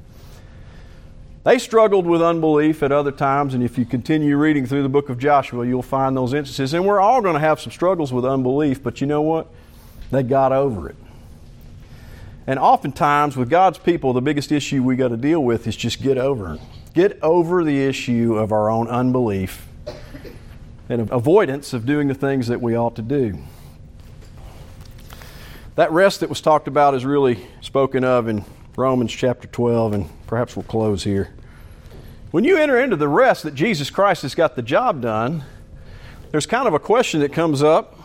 They 1.45 1.59
struggled 1.59 2.07
with 2.07 2.23
unbelief 2.23 2.83
at 2.83 2.91
other 2.91 3.13
times, 3.13 3.53
and 3.53 3.63
if 3.63 3.77
you 3.77 3.85
continue 3.85 4.37
reading 4.39 4.65
through 4.65 4.83
the 4.83 4.89
book 4.89 5.11
of 5.11 5.19
Joshua, 5.19 5.67
you'll 5.67 5.83
find 5.83 6.17
those 6.17 6.33
instances. 6.33 6.73
And 6.73 6.87
we're 6.87 7.01
all 7.01 7.21
going 7.21 7.35
to 7.35 7.41
have 7.41 7.61
some 7.61 7.71
struggles 7.71 8.13
with 8.13 8.25
unbelief, 8.25 8.83
but 8.83 9.03
you 9.03 9.07
know 9.07 9.21
what? 9.21 9.49
They 10.11 10.23
got 10.23 10.53
over 10.53 10.89
it. 10.89 10.97
And 12.47 12.59
oftentimes, 12.59 13.37
with 13.37 13.51
God's 13.51 13.79
people, 13.79 14.15
the 14.15 14.23
biggest 14.23 14.53
issue 14.53 14.83
we 14.83 14.97
got 14.97 15.09
to 15.09 15.17
deal 15.19 15.45
with 15.45 15.67
is 15.67 15.77
just 15.77 16.03
get 16.03 16.17
over 16.17 16.55
it. 16.55 16.61
Get 16.95 17.19
over 17.23 17.65
the 17.65 17.83
issue 17.83 18.37
of 18.37 18.53
our 18.53 18.71
own 18.71 18.87
unbelief 18.87 19.67
and 20.89 21.11
avoidance 21.11 21.73
of 21.73 21.87
doing 21.87 22.07
the 22.07 22.15
things 22.15 22.47
that 22.47 22.61
we 22.61 22.77
ought 22.77 22.95
to 22.95 23.03
do. 23.03 23.37
That 25.75 25.91
rest 25.91 26.21
that 26.21 26.29
was 26.29 26.41
talked 26.41 26.69
about 26.69 26.95
is 26.95 27.05
really 27.05 27.45
spoken 27.61 28.05
of 28.05 28.29
in 28.29 28.45
Romans 28.77 29.13
chapter 29.13 29.49
12, 29.49 29.93
and 29.93 30.27
perhaps 30.29 30.55
we'll 30.55 30.63
close 30.63 31.03
here. 31.03 31.31
When 32.31 32.45
you 32.45 32.59
enter 32.59 32.79
into 32.79 32.95
the 32.95 33.09
rest 33.09 33.43
that 33.43 33.57
Jesus 33.57 33.91
Christ 33.91 34.23
has 34.23 34.37
got 34.37 34.55
the 34.55 34.63
job 34.63 35.03
done, 35.03 35.43
there's 36.31 36.47
kind 36.47 36.69
of 36.69 36.75
a 36.75 36.79
question 36.79 37.19
that 37.21 37.33
comes 37.33 37.61
up. 37.61 37.99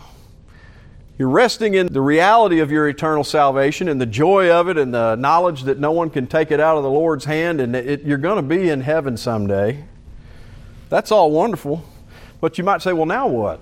You're 1.19 1.27
resting 1.27 1.73
in 1.73 1.87
the 1.87 1.99
reality 1.99 2.59
of 2.59 2.71
your 2.71 2.87
eternal 2.87 3.25
salvation 3.25 3.89
and 3.89 3.99
the 3.99 4.05
joy 4.05 4.49
of 4.49 4.69
it 4.69 4.77
and 4.77 4.93
the 4.93 5.17
knowledge 5.17 5.63
that 5.63 5.77
no 5.77 5.91
one 5.91 6.09
can 6.09 6.27
take 6.27 6.49
it 6.49 6.61
out 6.61 6.77
of 6.77 6.83
the 6.83 6.89
Lord's 6.89 7.25
hand 7.25 7.59
and 7.59 7.75
it, 7.75 8.03
you're 8.03 8.17
going 8.17 8.37
to 8.37 8.41
be 8.41 8.69
in 8.69 8.79
heaven 8.79 9.17
someday. 9.17 9.83
That's 10.87 11.11
all 11.11 11.29
wonderful. 11.29 11.83
But 12.39 12.57
you 12.57 12.63
might 12.63 12.81
say, 12.81 12.93
well, 12.93 13.05
now 13.05 13.27
what? 13.27 13.59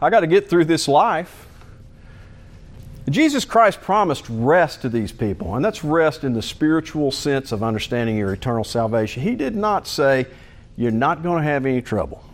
I 0.00 0.08
got 0.08 0.20
to 0.20 0.28
get 0.28 0.48
through 0.48 0.66
this 0.66 0.86
life. 0.86 1.48
Jesus 3.10 3.44
Christ 3.44 3.80
promised 3.80 4.26
rest 4.28 4.82
to 4.82 4.88
these 4.88 5.10
people, 5.10 5.56
and 5.56 5.64
that's 5.64 5.82
rest 5.82 6.22
in 6.22 6.32
the 6.32 6.40
spiritual 6.40 7.10
sense 7.10 7.50
of 7.50 7.64
understanding 7.64 8.16
your 8.16 8.32
eternal 8.32 8.64
salvation. 8.64 9.20
He 9.22 9.34
did 9.34 9.56
not 9.56 9.88
say, 9.88 10.26
You're 10.76 10.92
not 10.92 11.22
going 11.22 11.42
to 11.42 11.44
have 11.44 11.66
any 11.66 11.82
trouble. 11.82 12.24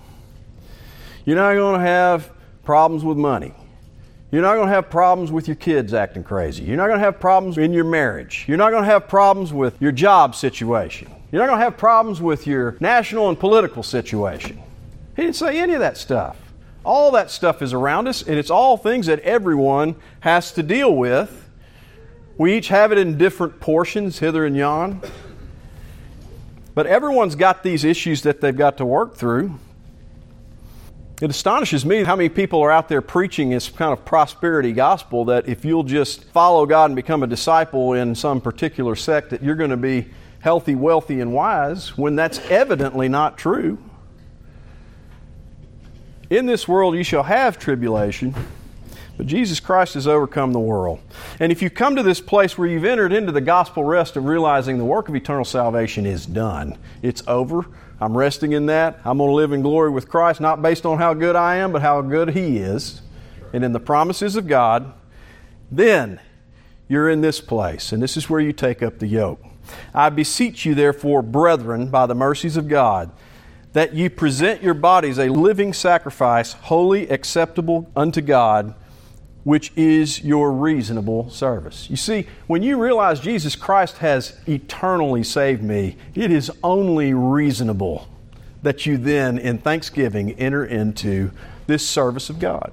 You're 1.25 1.37
not 1.37 1.55
going 1.55 1.81
to 1.81 1.85
have 1.85 2.31
problems 2.62 3.03
with 3.03 3.16
money. 3.16 3.55
You're 4.32 4.42
not 4.42 4.54
going 4.54 4.68
to 4.68 4.74
have 4.74 4.90
problems 4.90 5.32
with 5.32 5.48
your 5.48 5.56
kids 5.56 5.92
acting 5.92 6.22
crazy. 6.22 6.62
You're 6.62 6.76
not 6.76 6.86
going 6.86 7.00
to 7.00 7.04
have 7.04 7.18
problems 7.18 7.58
in 7.58 7.72
your 7.72 7.84
marriage. 7.84 8.44
You're 8.46 8.58
not 8.58 8.70
going 8.70 8.84
to 8.84 8.90
have 8.90 9.08
problems 9.08 9.52
with 9.52 9.80
your 9.80 9.90
job 9.90 10.36
situation. 10.36 11.10
You're 11.32 11.42
not 11.42 11.48
going 11.48 11.58
to 11.58 11.64
have 11.64 11.76
problems 11.76 12.20
with 12.20 12.46
your 12.46 12.76
national 12.78 13.28
and 13.28 13.38
political 13.38 13.82
situation. 13.82 14.62
He 15.16 15.22
didn't 15.22 15.36
say 15.36 15.58
any 15.58 15.74
of 15.74 15.80
that 15.80 15.96
stuff. 15.96 16.36
All 16.84 17.10
that 17.12 17.30
stuff 17.30 17.60
is 17.60 17.72
around 17.72 18.06
us, 18.06 18.22
and 18.22 18.38
it's 18.38 18.50
all 18.50 18.76
things 18.76 19.06
that 19.06 19.20
everyone 19.20 19.96
has 20.20 20.52
to 20.52 20.62
deal 20.62 20.94
with. 20.94 21.48
We 22.38 22.56
each 22.56 22.68
have 22.68 22.92
it 22.92 22.98
in 22.98 23.18
different 23.18 23.60
portions, 23.60 24.20
hither 24.20 24.46
and 24.46 24.56
yon. 24.56 25.02
But 26.74 26.86
everyone's 26.86 27.34
got 27.34 27.62
these 27.62 27.84
issues 27.84 28.22
that 28.22 28.40
they've 28.40 28.56
got 28.56 28.78
to 28.78 28.86
work 28.86 29.16
through. 29.16 29.58
It 31.20 31.28
astonishes 31.28 31.85
me 31.85 32.02
how 32.02 32.16
many 32.16 32.30
people 32.30 32.62
are 32.62 32.70
out 32.70 32.88
there 32.88 33.02
preaching 33.02 33.50
this 33.50 33.68
kind 33.68 33.92
of 33.92 34.06
prosperity 34.06 34.72
gospel 34.72 35.26
that 35.26 35.46
if 35.46 35.66
you'll 35.66 35.83
just 35.83 36.24
follow 36.24 36.64
God 36.64 36.87
and 36.87 36.96
become 36.96 37.22
a 37.22 37.26
disciple 37.26 37.92
in 37.92 38.14
some 38.14 38.40
particular 38.40 38.96
sect, 38.96 39.28
that 39.28 39.42
you're 39.42 39.54
going 39.54 39.68
to 39.68 39.76
be 39.76 40.09
healthy, 40.38 40.74
wealthy, 40.74 41.20
and 41.20 41.35
wise, 41.35 41.98
when 41.98 42.16
that's 42.16 42.38
evidently 42.48 43.06
not 43.06 43.37
true. 43.37 43.76
In 46.30 46.46
this 46.46 46.66
world 46.66 46.94
you 46.94 47.04
shall 47.04 47.24
have 47.24 47.59
tribulation, 47.59 48.35
but 49.20 49.26
Jesus 49.26 49.61
Christ 49.61 49.92
has 49.92 50.06
overcome 50.06 50.54
the 50.54 50.59
world. 50.59 50.98
And 51.40 51.52
if 51.52 51.61
you 51.61 51.68
come 51.68 51.94
to 51.96 52.02
this 52.02 52.22
place 52.22 52.56
where 52.56 52.66
you've 52.66 52.87
entered 52.87 53.12
into 53.12 53.33
the 53.33 53.42
gospel 53.42 53.85
rest 53.85 54.16
of 54.16 54.24
realizing 54.24 54.78
the 54.78 54.85
work 54.87 55.11
of 55.11 55.14
eternal 55.14 55.44
salvation 55.44 56.06
is 56.06 56.24
done, 56.24 56.78
it's 57.02 57.22
over. 57.26 57.66
I'm 58.00 58.16
resting 58.16 58.52
in 58.52 58.64
that. 58.66 58.98
I'm 59.04 59.18
going 59.18 59.28
to 59.28 59.35
live 59.35 59.52
in 59.52 59.61
glory 59.61 59.90
with 59.90 60.09
Christ, 60.09 60.40
not 60.40 60.62
based 60.62 60.87
on 60.87 60.96
how 60.96 61.12
good 61.12 61.37
I 61.37 61.56
am, 61.56 61.70
but 61.70 61.83
how 61.83 62.00
good 62.00 62.30
He 62.30 62.56
is, 62.56 63.02
and 63.52 63.62
in 63.62 63.72
the 63.72 63.78
promises 63.78 64.37
of 64.37 64.46
God. 64.46 64.90
Then 65.70 66.18
you're 66.88 67.11
in 67.11 67.20
this 67.20 67.42
place, 67.42 67.92
and 67.92 68.02
this 68.02 68.16
is 68.16 68.30
where 68.30 68.40
you 68.40 68.54
take 68.54 68.83
up 68.83 69.00
the 69.00 69.06
yoke. 69.06 69.44
I 69.92 70.09
beseech 70.09 70.64
you, 70.64 70.74
therefore, 70.74 71.20
brethren, 71.20 71.90
by 71.90 72.06
the 72.06 72.14
mercies 72.14 72.56
of 72.56 72.68
God, 72.68 73.11
that 73.74 73.92
ye 73.92 74.09
present 74.09 74.62
your 74.62 74.72
bodies 74.72 75.18
a 75.18 75.28
living 75.28 75.74
sacrifice, 75.74 76.54
holy, 76.54 77.06
acceptable 77.11 77.90
unto 77.94 78.22
God, 78.22 78.74
which 79.44 79.72
is 79.74 80.22
your 80.22 80.53
reasonable 80.53 81.31
service. 81.31 81.88
You 81.88 81.96
see, 81.96 82.26
when 82.46 82.62
you 82.62 82.81
realize 82.81 83.20
Jesus 83.20 83.57
Christ 83.57 83.98
has 83.98 84.38
eternally 84.46 85.24
saved 85.24 85.62
me, 85.62 85.96
it 86.14 86.31
is 86.31 86.50
only 86.62 87.14
reasonable 87.14 88.09
that 88.62 88.85
you 88.85 88.98
then, 88.98 89.38
in 89.38 89.59
thanksgiving, 89.59 90.33
enter 90.33 90.64
into 90.64 91.31
this 91.66 91.88
service 91.88 92.29
of 92.29 92.38
God. 92.38 92.72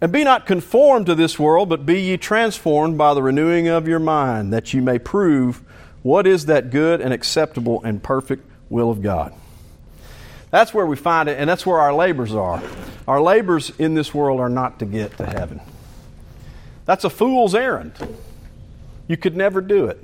And 0.00 0.10
be 0.10 0.24
not 0.24 0.46
conformed 0.46 1.06
to 1.06 1.14
this 1.14 1.38
world, 1.38 1.68
but 1.68 1.86
be 1.86 2.00
ye 2.00 2.16
transformed 2.16 2.96
by 2.96 3.14
the 3.14 3.22
renewing 3.22 3.68
of 3.68 3.86
your 3.86 3.98
mind, 3.98 4.52
that 4.52 4.72
you 4.72 4.82
may 4.82 4.98
prove 4.98 5.62
what 6.02 6.26
is 6.26 6.46
that 6.46 6.70
good 6.70 7.00
and 7.00 7.12
acceptable 7.12 7.82
and 7.84 8.02
perfect 8.02 8.44
will 8.68 8.90
of 8.90 9.02
God. 9.02 9.32
That's 10.50 10.74
where 10.74 10.86
we 10.86 10.96
find 10.96 11.28
it, 11.28 11.38
and 11.38 11.48
that's 11.48 11.64
where 11.64 11.78
our 11.78 11.94
labors 11.94 12.34
are. 12.34 12.62
Our 13.06 13.20
labors 13.20 13.70
in 13.78 13.94
this 13.94 14.14
world 14.14 14.40
are 14.40 14.48
not 14.48 14.78
to 14.78 14.86
get 14.86 15.16
to 15.18 15.26
heaven. 15.26 15.60
That's 16.84 17.04
a 17.04 17.10
fool's 17.10 17.54
errand. 17.54 17.94
You 19.08 19.16
could 19.16 19.36
never 19.36 19.60
do 19.60 19.86
it. 19.86 20.02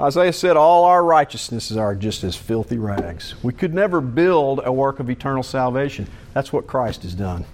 Isaiah 0.00 0.32
said, 0.32 0.56
All 0.56 0.84
our 0.84 1.04
righteousnesses 1.04 1.76
are 1.76 1.94
just 1.94 2.24
as 2.24 2.36
filthy 2.36 2.78
rags. 2.78 3.34
We 3.42 3.52
could 3.52 3.72
never 3.72 4.00
build 4.00 4.60
a 4.64 4.72
work 4.72 4.98
of 4.98 5.08
eternal 5.08 5.42
salvation. 5.42 6.08
That's 6.32 6.52
what 6.52 6.66
Christ 6.66 7.02
has 7.02 7.14
done. 7.14 7.44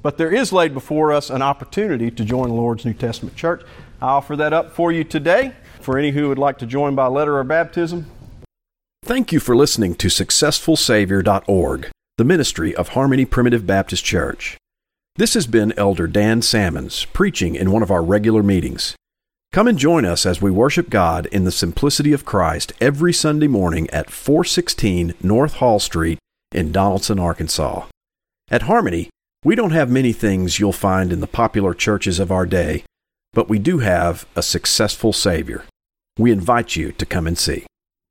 But 0.00 0.16
there 0.16 0.32
is 0.32 0.52
laid 0.52 0.72
before 0.72 1.12
us 1.12 1.28
an 1.28 1.42
opportunity 1.42 2.10
to 2.10 2.24
join 2.24 2.48
the 2.48 2.54
Lord's 2.54 2.84
New 2.84 2.94
Testament 2.94 3.36
church. 3.36 3.62
I 4.00 4.06
offer 4.06 4.36
that 4.36 4.52
up 4.52 4.72
for 4.72 4.92
you 4.92 5.04
today. 5.04 5.52
For 5.80 5.98
any 5.98 6.10
who 6.10 6.28
would 6.28 6.38
like 6.38 6.58
to 6.58 6.66
join 6.66 6.94
by 6.94 7.06
letter 7.06 7.38
or 7.38 7.44
baptism, 7.44 8.06
Thank 9.02 9.32
you 9.32 9.40
for 9.40 9.56
listening 9.56 9.94
to 9.96 10.08
SuccessfulSavior.org, 10.08 11.90
the 12.18 12.24
ministry 12.24 12.74
of 12.74 12.88
Harmony 12.88 13.24
Primitive 13.24 13.64
Baptist 13.64 14.04
Church. 14.04 14.58
This 15.14 15.34
has 15.34 15.46
been 15.46 15.72
Elder 15.78 16.08
Dan 16.08 16.42
Salmons 16.42 17.04
preaching 17.04 17.54
in 17.54 17.70
one 17.70 17.80
of 17.80 17.92
our 17.92 18.02
regular 18.02 18.42
meetings. 18.42 18.96
Come 19.52 19.68
and 19.68 19.78
join 19.78 20.04
us 20.04 20.26
as 20.26 20.42
we 20.42 20.50
worship 20.50 20.90
God 20.90 21.26
in 21.26 21.44
the 21.44 21.52
simplicity 21.52 22.12
of 22.12 22.24
Christ 22.24 22.72
every 22.80 23.12
Sunday 23.12 23.46
morning 23.46 23.88
at 23.90 24.10
416 24.10 25.14
North 25.22 25.54
Hall 25.54 25.78
Street 25.78 26.18
in 26.50 26.72
Donaldson, 26.72 27.20
Arkansas. 27.20 27.86
At 28.50 28.62
Harmony, 28.62 29.10
we 29.44 29.54
don't 29.54 29.70
have 29.70 29.88
many 29.88 30.12
things 30.12 30.58
you'll 30.58 30.72
find 30.72 31.12
in 31.12 31.20
the 31.20 31.28
popular 31.28 31.72
churches 31.72 32.18
of 32.18 32.32
our 32.32 32.46
day, 32.46 32.82
but 33.32 33.48
we 33.48 33.60
do 33.60 33.78
have 33.78 34.26
a 34.34 34.42
successful 34.42 35.12
Savior. 35.12 35.64
We 36.18 36.32
invite 36.32 36.74
you 36.74 36.90
to 36.90 37.06
come 37.06 37.28
and 37.28 37.38
see. 37.38 37.64